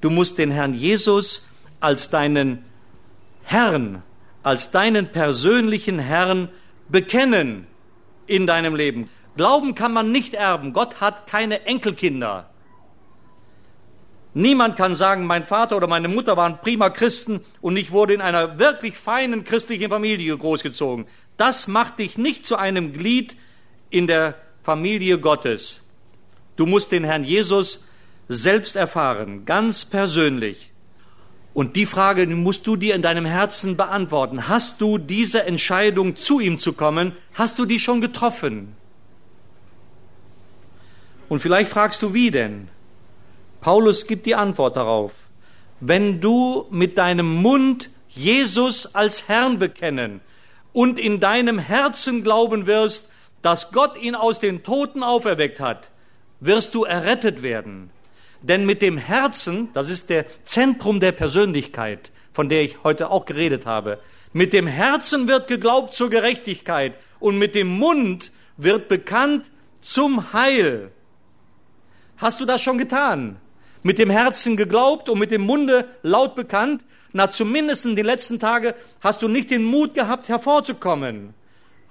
du 0.01 0.11
musst 0.11 0.39
den 0.39 0.51
Herrn 0.51 0.75
Jesus 0.75 1.49
als 1.81 2.11
deinen 2.11 2.65
Herrn, 3.43 4.03
als 4.43 4.71
deinen 4.71 5.09
persönlichen 5.09 5.99
Herrn 5.99 6.49
bekennen 6.89 7.67
in 8.27 8.47
deinem 8.47 8.75
Leben. 8.75 9.09
Glauben 9.37 9.75
kann 9.75 9.93
man 9.93 10.11
nicht 10.11 10.35
erben. 10.35 10.73
Gott 10.73 11.01
hat 11.01 11.27
keine 11.27 11.65
Enkelkinder. 11.67 12.51
Niemand 14.35 14.77
kann 14.77 14.95
sagen, 14.95 15.27
mein 15.27 15.47
Vater 15.47 15.77
oder 15.77 15.87
meine 15.87 16.09
Mutter 16.09 16.37
waren 16.37 16.61
prima 16.61 16.91
Christen 16.91 17.41
und 17.61 17.77
ich 17.77 17.91
wurde 17.91 18.15
in 18.15 18.21
einer 18.21 18.59
wirklich 18.59 18.97
feinen 18.97 19.45
christlichen 19.45 19.91
Familie 19.91 20.37
großgezogen. 20.37 21.07
Das 21.37 21.67
macht 21.67 21.99
dich 21.99 22.19
nicht 22.19 22.45
zu 22.45 22.57
einem 22.57 22.93
Glied 22.93 23.37
in 23.91 24.07
der 24.07 24.35
Familie 24.63 25.19
Gottes. 25.19 25.83
Du 26.57 26.67
musst 26.67 26.93
den 26.93 27.05
Herrn 27.05 27.25
Jesus 27.25 27.85
selbst 28.29 28.77
erfahren, 28.77 29.45
ganz 29.47 29.85
persönlich. 29.85 30.71
Und 31.55 31.77
die 31.77 31.87
Frage 31.87 32.27
musst 32.27 32.67
du 32.67 32.77
dir 32.77 32.95
in 32.95 33.03
deinem 33.03 33.25
Herzen 33.25 33.77
beantworten. 33.77 34.47
Hast 34.47 34.81
du 34.81 34.99
diese 34.99 35.45
Entscheidung, 35.45 36.15
zu 36.15 36.39
ihm 36.39 36.59
zu 36.59 36.75
kommen, 36.75 37.13
hast 37.35 37.59
du 37.59 37.65
die 37.65 37.81
schon 37.81 38.01
getroffen? 38.01 38.77
Und 41.29 41.41
vielleicht 41.41 41.71
fragst 41.71 42.03
du, 42.03 42.15
wie 42.15 42.31
denn? 42.31 42.69
Paulus 43.61 44.07
gibt 44.07 44.27
die 44.27 44.35
Antwort 44.35 44.77
darauf. 44.77 45.13
Wenn 45.81 46.21
du 46.21 46.67
mit 46.71 46.99
deinem 46.99 47.37
Mund 47.43 47.91
Jesus 48.09 48.95
als 48.95 49.29
Herrn 49.29 49.59
bekennen 49.59 50.21
und 50.73 50.99
in 50.99 51.21
deinem 51.21 51.59
Herzen 51.59 52.23
glauben 52.23 52.67
wirst, 52.67 53.13
dass 53.43 53.73
Gott 53.73 53.97
ihn 54.01 54.15
aus 54.15 54.39
den 54.39 54.63
Toten 54.63 55.03
auferweckt 55.03 55.61
hat, 55.61 55.91
wirst 56.41 56.75
du 56.75 56.85
errettet 56.85 57.43
werden. 57.43 57.91
Denn 58.43 58.67
mit 58.67 58.83
dem 58.83 58.97
Herzen, 58.97 59.71
das 59.75 59.91
ist 59.91 60.11
der 60.11 60.27
Zentrum 60.45 61.01
der 61.01 61.13
Persönlichkeit, 61.13 62.13
von 62.33 62.49
der 62.49 62.63
ich 62.63 62.85
heute 62.85 63.11
auch 63.11 63.25
geredet 63.25 63.67
habe, 63.67 63.99
mit 64.33 64.53
dem 64.53 64.67
Herzen 64.67 65.27
wird 65.27 65.49
geglaubt 65.49 65.95
zur 65.95 66.11
Gerechtigkeit 66.11 66.95
und 67.19 67.39
mit 67.39 67.55
dem 67.55 67.79
Mund 67.79 68.31
wird 68.57 68.89
bekannt 68.89 69.51
zum 69.81 70.33
Heil. 70.33 70.93
Hast 72.19 72.41
du 72.41 72.45
das 72.45 72.61
schon 72.61 72.79
getan? 72.79 73.41
Mit 73.83 73.99
dem 73.99 74.11
Herzen 74.11 74.57
geglaubt 74.57 75.09
und 75.09 75.19
mit 75.19 75.31
dem 75.31 75.43
Munde 75.43 75.87
laut 76.03 76.35
bekannt? 76.35 76.85
Na, 77.13 77.31
zumindest 77.31 77.87
in 77.87 77.97
den 77.97 78.07
letzten 78.07 78.39
Tagen 78.39 78.75
hast 79.01 79.23
du 79.23 79.29
nicht 79.29 79.51
den 79.51 79.65
Mut 79.65 79.95
gehabt, 79.95 80.29
hervorzukommen. 80.29 81.35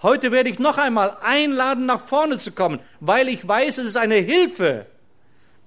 Heute 0.01 0.31
werde 0.31 0.49
ich 0.49 0.59
noch 0.59 0.77
einmal 0.77 1.17
einladen, 1.21 1.87
nach 1.87 2.05
vorne 2.05 2.37
zu 2.37 2.51
kommen, 2.51 2.79
weil 2.99 3.27
ich 3.29 3.47
weiß, 3.47 3.79
es 3.79 3.85
ist 3.85 3.97
eine 3.97 4.15
Hilfe, 4.15 4.85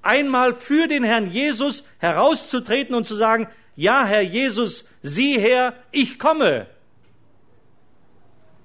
einmal 0.03 0.55
für 0.55 0.87
den 0.87 1.03
Herrn 1.03 1.31
Jesus 1.31 1.89
herauszutreten 1.99 2.95
und 2.95 3.09
zu 3.09 3.17
sagen, 3.17 3.49
ja, 3.75 4.05
Herr 4.05 4.21
Jesus, 4.21 4.89
sieh 5.03 5.39
her, 5.39 5.75
ich 5.91 6.19
komme. 6.19 6.67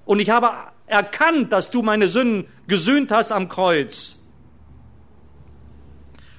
Und 0.06 0.20
ich 0.20 0.30
habe 0.30 0.52
erkannt, 0.86 1.52
dass 1.52 1.72
du 1.72 1.82
meine 1.82 2.10
Sünden 2.10 2.48
gesühnt 2.68 3.12
hast 3.12 3.32
am 3.32 3.50
Kreuz. 3.50 4.20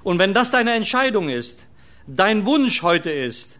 Und 0.07 0.21
wenn 0.21 0.35
das 0.35 0.53
deine 0.53 0.75
Entscheidung 0.75 1.29
ist, 1.29 1.59
dein 2.07 2.47
Wunsch 2.47 2.83
heute 2.83 3.11
ist, 3.11 3.59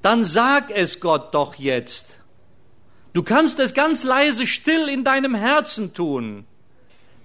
dann 0.00 0.24
sag 0.24 0.70
es 0.70 1.00
Gott 1.00 1.34
doch 1.34 1.56
jetzt. 1.56 2.16
Du 3.12 3.22
kannst 3.22 3.58
es 3.58 3.74
ganz 3.74 4.02
leise 4.02 4.46
still 4.46 4.88
in 4.88 5.04
deinem 5.04 5.34
Herzen 5.34 5.92
tun. 5.92 6.46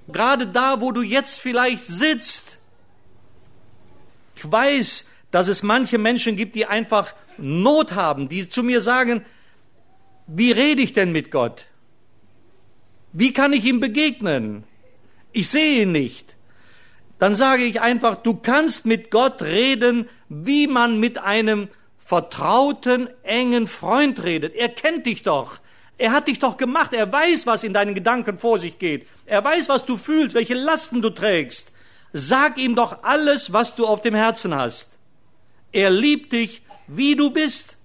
Gerade 0.09 0.47
da, 0.47 0.81
wo 0.81 0.91
du 0.91 1.01
jetzt 1.01 1.39
vielleicht 1.39 1.85
sitzt. 1.85 2.57
Ich 4.35 4.51
weiß, 4.51 5.09
dass 5.31 5.47
es 5.47 5.63
manche 5.63 5.97
Menschen 5.97 6.35
gibt, 6.35 6.55
die 6.55 6.65
einfach 6.65 7.15
Not 7.37 7.93
haben, 7.93 8.27
die 8.27 8.49
zu 8.49 8.63
mir 8.63 8.81
sagen, 8.81 9.23
wie 10.27 10.51
rede 10.51 10.81
ich 10.81 10.91
denn 10.91 11.13
mit 11.13 11.31
Gott? 11.31 11.67
Wie 13.13 13.31
kann 13.31 13.53
ich 13.53 13.63
ihm 13.63 13.79
begegnen? 13.79 14.65
Ich 15.31 15.47
sehe 15.47 15.83
ihn 15.83 15.93
nicht 15.93 16.30
dann 17.21 17.35
sage 17.35 17.65
ich 17.65 17.81
einfach, 17.81 18.17
du 18.17 18.33
kannst 18.33 18.87
mit 18.87 19.11
Gott 19.11 19.43
reden, 19.43 20.09
wie 20.27 20.65
man 20.65 20.99
mit 20.99 21.19
einem 21.19 21.67
vertrauten, 22.03 23.09
engen 23.21 23.67
Freund 23.67 24.23
redet. 24.23 24.55
Er 24.55 24.69
kennt 24.69 25.05
dich 25.05 25.21
doch. 25.21 25.59
Er 25.99 26.13
hat 26.13 26.27
dich 26.27 26.39
doch 26.39 26.57
gemacht. 26.57 26.93
Er 26.93 27.11
weiß, 27.11 27.45
was 27.45 27.63
in 27.63 27.75
deinen 27.75 27.93
Gedanken 27.93 28.39
vor 28.39 28.57
sich 28.57 28.79
geht. 28.79 29.07
Er 29.27 29.43
weiß, 29.43 29.69
was 29.69 29.85
du 29.85 29.97
fühlst, 29.97 30.33
welche 30.33 30.55
Lasten 30.55 31.03
du 31.03 31.11
trägst. 31.11 31.71
Sag 32.11 32.57
ihm 32.57 32.73
doch 32.73 33.03
alles, 33.03 33.53
was 33.53 33.75
du 33.75 33.85
auf 33.85 34.01
dem 34.01 34.15
Herzen 34.15 34.55
hast. 34.55 34.89
Er 35.71 35.91
liebt 35.91 36.33
dich, 36.33 36.63
wie 36.87 37.15
du 37.15 37.29
bist. 37.29 37.77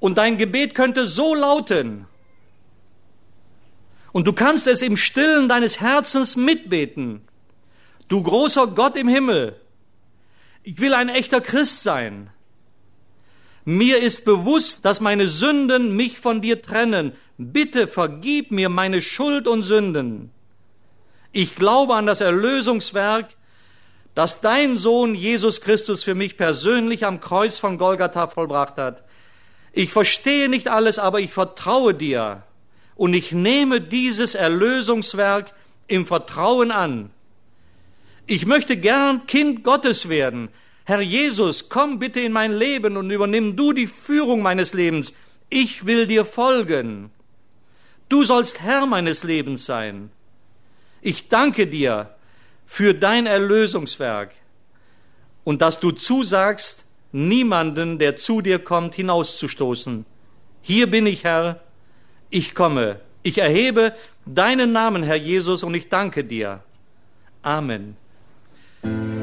Und 0.00 0.18
dein 0.18 0.38
Gebet 0.38 0.74
könnte 0.74 1.06
so 1.06 1.36
lauten. 1.36 2.06
Und 4.10 4.26
du 4.26 4.32
kannst 4.32 4.66
es 4.66 4.82
im 4.82 4.96
Stillen 4.96 5.48
deines 5.48 5.80
Herzens 5.80 6.34
mitbeten. 6.34 7.22
Du 8.12 8.22
großer 8.22 8.66
Gott 8.66 8.94
im 8.98 9.08
Himmel, 9.08 9.58
ich 10.62 10.78
will 10.80 10.92
ein 10.92 11.08
echter 11.08 11.40
Christ 11.40 11.82
sein. 11.82 12.28
Mir 13.64 14.02
ist 14.02 14.26
bewusst, 14.26 14.84
dass 14.84 15.00
meine 15.00 15.28
Sünden 15.28 15.96
mich 15.96 16.18
von 16.18 16.42
dir 16.42 16.60
trennen. 16.60 17.12
Bitte 17.38 17.88
vergib 17.88 18.50
mir 18.50 18.68
meine 18.68 19.00
Schuld 19.00 19.48
und 19.48 19.62
Sünden. 19.62 20.30
Ich 21.32 21.56
glaube 21.56 21.94
an 21.94 22.04
das 22.04 22.20
Erlösungswerk, 22.20 23.30
das 24.14 24.42
dein 24.42 24.76
Sohn 24.76 25.14
Jesus 25.14 25.62
Christus 25.62 26.02
für 26.02 26.14
mich 26.14 26.36
persönlich 26.36 27.06
am 27.06 27.18
Kreuz 27.18 27.58
von 27.58 27.78
Golgatha 27.78 28.26
vollbracht 28.26 28.76
hat. 28.76 29.04
Ich 29.72 29.90
verstehe 29.90 30.50
nicht 30.50 30.68
alles, 30.68 30.98
aber 30.98 31.20
ich 31.20 31.32
vertraue 31.32 31.94
dir 31.94 32.42
und 32.94 33.14
ich 33.14 33.32
nehme 33.32 33.80
dieses 33.80 34.34
Erlösungswerk 34.34 35.54
im 35.86 36.04
Vertrauen 36.04 36.72
an. 36.72 37.10
Ich 38.32 38.46
möchte 38.46 38.78
gern 38.78 39.26
Kind 39.26 39.62
Gottes 39.62 40.08
werden. 40.08 40.48
Herr 40.84 41.02
Jesus, 41.02 41.68
komm 41.68 41.98
bitte 41.98 42.20
in 42.20 42.32
mein 42.32 42.54
Leben 42.54 42.96
und 42.96 43.10
übernimm 43.10 43.56
du 43.56 43.74
die 43.74 43.86
Führung 43.86 44.40
meines 44.40 44.72
Lebens. 44.72 45.12
Ich 45.50 45.84
will 45.84 46.06
dir 46.06 46.24
folgen. 46.24 47.10
Du 48.08 48.24
sollst 48.24 48.62
Herr 48.62 48.86
meines 48.86 49.22
Lebens 49.22 49.66
sein. 49.66 50.10
Ich 51.02 51.28
danke 51.28 51.66
dir 51.66 52.14
für 52.64 52.94
dein 52.94 53.26
Erlösungswerk 53.26 54.30
und 55.44 55.60
dass 55.60 55.78
du 55.78 55.90
zusagst, 55.90 56.86
niemanden, 57.12 57.98
der 57.98 58.16
zu 58.16 58.40
dir 58.40 58.60
kommt, 58.60 58.94
hinauszustoßen. 58.94 60.06
Hier 60.62 60.90
bin 60.90 61.06
ich, 61.06 61.24
Herr, 61.24 61.60
ich 62.30 62.54
komme. 62.54 62.98
Ich 63.22 63.36
erhebe 63.36 63.94
deinen 64.24 64.72
Namen, 64.72 65.02
Herr 65.02 65.16
Jesus, 65.16 65.62
und 65.62 65.74
ich 65.74 65.90
danke 65.90 66.24
dir. 66.24 66.62
Amen. 67.42 67.98
Mm-hmm. 68.84 69.21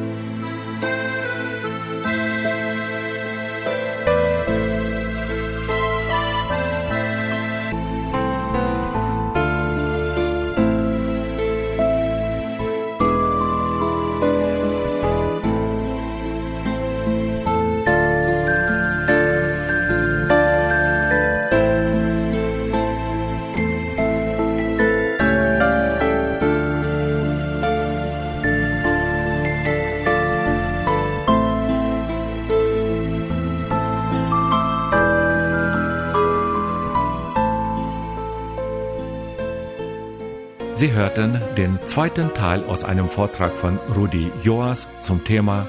Sie 40.80 40.93
hörten 40.93 41.41
den 41.57 41.77
zweiten 41.84 42.34
Teil 42.34 42.63
aus 42.63 42.86
einem 42.86 43.09
Vortrag 43.09 43.51
von 43.57 43.77
Rudi 43.97 44.32
Joas 44.43 44.88
zum 45.01 45.25
Thema 45.25 45.67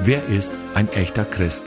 Wer 0.00 0.26
ist 0.26 0.50
ein 0.74 0.92
echter 0.92 1.24
Christ? 1.24 1.62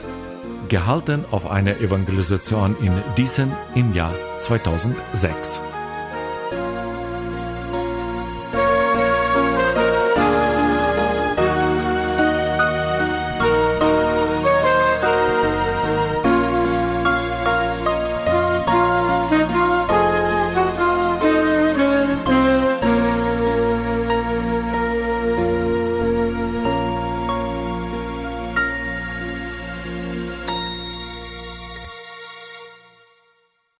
Gehalten 0.68 1.24
auf 1.30 1.50
einer 1.50 1.80
Evangelisation 1.80 2.76
in 2.82 2.92
Diesen 3.16 3.50
im 3.74 3.94
Jahr 3.94 4.12
2006. 4.40 5.71